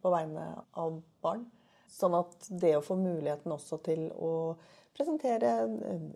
på 0.03 0.13
vegne 0.13 0.47
av 0.79 1.01
barn. 1.25 1.45
Sånn 1.91 2.15
at 2.19 2.49
det 2.49 2.77
å 2.79 2.85
få 2.85 2.97
muligheten 2.99 3.53
også 3.55 3.81
til 3.87 4.09
å 4.15 4.33
presentere 4.97 5.53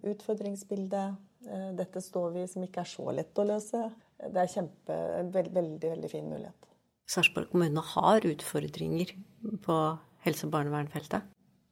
utfordringsbildet 0.08 1.48
eh, 1.48 1.68
Dette 1.78 2.02
står 2.04 2.34
vi 2.36 2.46
som 2.50 2.64
ikke 2.64 2.84
er 2.84 2.90
så 2.90 3.06
lett 3.14 3.38
å 3.38 3.46
løse. 3.48 3.84
Det 4.20 4.42
er 4.42 4.52
kjempe, 4.52 4.96
en 5.20 5.32
veld, 5.34 5.52
veldig, 5.56 5.92
veldig 5.96 6.12
fin 6.12 6.28
mulighet. 6.28 6.70
Sarpsborg 7.10 7.50
kommune 7.50 7.82
har 7.94 8.26
utfordringer 8.28 9.14
på 9.64 9.78
helse- 10.26 10.46
og 10.46 10.54
barnevernfeltet? 10.54 11.26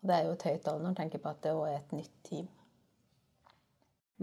Og 0.02 0.11
det 0.11 0.18
er 0.18 0.28
jo 0.28 0.34
et 0.36 0.46
høyt 0.50 0.64
tall 0.66 0.82
når 0.82 0.90
man 0.90 0.98
tenker 0.98 1.22
på 1.22 1.32
at 1.32 1.40
det 1.46 1.55
er 1.55 1.78
et 1.78 1.96
nytt 1.96 2.18
team. 2.28 2.50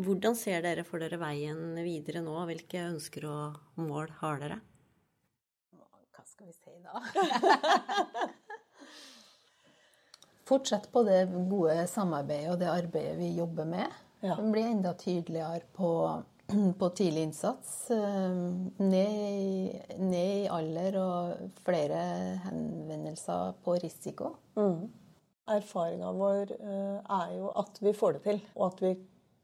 Hvordan 0.02 0.38
ser 0.40 0.62
dere 0.64 0.86
for 0.88 1.04
dere 1.04 1.20
veien 1.22 1.74
videre 1.84 2.22
nå? 2.24 2.36
Hvilke 2.50 2.86
ønsker 2.94 3.26
og 3.30 3.82
mål 3.82 4.14
har 4.22 4.40
dere? 4.42 4.62
Hva 6.14 6.24
skal 6.30 6.48
vi 6.48 6.56
si 6.56 6.78
da? 6.86 8.30
Fortsett 10.52 10.90
på 10.92 11.06
det 11.08 11.24
gode 11.48 11.80
samarbeidet 11.88 12.52
og 12.52 12.60
det 12.60 12.68
arbeidet 12.68 13.16
vi 13.22 13.32
jobber 13.38 13.70
med. 13.72 14.00
Ja. 14.22 14.36
Bli 14.36 14.66
enda 14.68 14.92
tydeligere 15.00 15.64
på 15.74 15.92
på 16.80 16.90
tidlig 16.90 17.24
innsats. 17.24 17.92
Eh, 17.92 18.32
ned, 18.78 19.82
ned, 19.98 20.44
i 20.44 20.48
alder 20.52 20.98
og 21.02 21.60
flere 21.66 22.02
henvendelser 22.46 23.56
på 23.64 23.76
risiko. 23.82 24.36
Mm. 24.60 24.90
Erfaringa 25.52 26.12
vår 26.16 26.54
eh, 26.58 26.98
er 27.20 27.36
jo 27.38 27.52
at 27.62 27.82
vi 27.84 27.96
får 27.98 28.18
det 28.18 28.24
til, 28.28 28.42
og 28.56 28.68
at 28.72 28.84
vi 28.86 28.94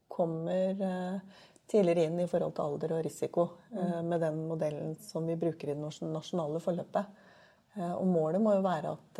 kommer 0.08 0.84
eh, 0.90 1.40
tidligere 1.68 2.08
inn 2.08 2.20
i 2.22 2.28
forhold 2.28 2.54
til 2.56 2.64
alder 2.64 2.96
og 2.96 3.02
risiko 3.04 3.48
mm. 3.70 4.06
med 4.08 4.22
den 4.24 4.44
modellen 4.48 4.94
som 5.04 5.26
vi 5.28 5.36
bruker 5.36 5.68
i 5.68 5.74
det 5.76 6.06
nasjonale 6.08 6.62
forløpet. 6.64 7.18
Og 7.78 8.06
målet 8.08 8.40
må 8.42 8.54
jo 8.56 8.62
være 8.64 8.94
at, 8.96 9.18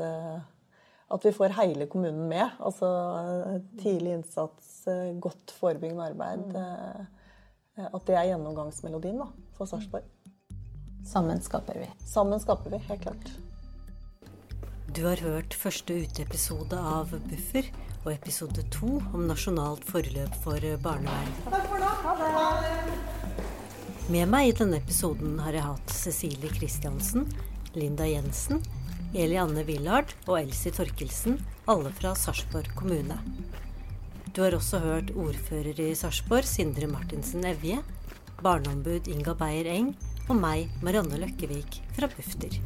at 1.09 1.25
vi 1.25 1.33
får 1.33 1.57
hele 1.57 1.87
kommunen 1.89 2.29
med. 2.29 2.57
Altså 2.61 2.89
tidlig 3.81 4.19
innsats, 4.19 4.83
godt 5.21 5.55
forebyggende 5.61 6.11
arbeid. 6.11 6.51
Mm 6.53 7.07
Eh, 7.79 7.87
at 7.95 8.07
det 8.09 8.17
er 8.19 8.31
gjennomgangsmelodien 8.33 9.21
da, 9.23 9.29
for 9.57 9.71
Sarpsborg. 9.71 10.07
Sammen 11.07 11.41
skaper 11.43 11.79
vi. 11.79 11.91
Sammen 12.05 12.41
skaper 12.43 12.75
vi, 12.75 12.81
helt 12.89 13.05
klart. 13.05 13.31
Du 14.97 15.05
har 15.05 15.21
hørt 15.23 15.55
første 15.55 15.95
uteepisode 16.03 16.79
av 16.79 17.13
Buffer 17.29 17.69
og 18.05 18.11
episode 18.15 18.65
to 18.75 18.99
om 19.15 19.29
nasjonalt 19.29 19.85
forløp 19.87 20.35
for 20.43 20.65
barnevern. 20.83 21.31
Takk 21.47 21.69
for 21.71 21.85
da! 21.85 22.49
Med 24.09 24.31
meg 24.33 24.49
i 24.49 24.57
denne 24.57 24.81
episoden 24.81 25.37
har 25.45 25.53
jeg 25.53 25.67
hatt 25.67 25.93
Cecilie 25.93 26.51
Kristiansen, 26.51 27.29
Linda 27.77 28.09
Jensen, 28.09 28.63
Eli 29.17 29.39
Anne 29.41 29.65
Willard 29.65 30.13
og 30.27 30.37
Elsie 30.43 30.73
Torkelsen, 30.75 31.39
alle 31.69 31.93
fra 31.97 32.13
Sarpsborg 32.19 32.75
kommune. 32.77 33.17
Du 34.37 34.43
har 34.45 34.53
også 34.59 34.83
hørt 34.85 35.15
ordfører 35.17 35.81
i 35.81 35.95
Sarpsborg, 35.97 36.45
Sindre 36.45 36.87
Martinsen 36.91 37.47
Evje, 37.49 37.81
barneombud 38.45 39.09
Inga 39.09 39.33
Beyer 39.39 39.73
Eng 39.73 39.95
og 40.29 40.37
meg, 40.37 40.69
Marianne 40.85 41.25
Løkkevik 41.25 41.81
fra 41.97 42.11
Bufdir. 42.13 42.61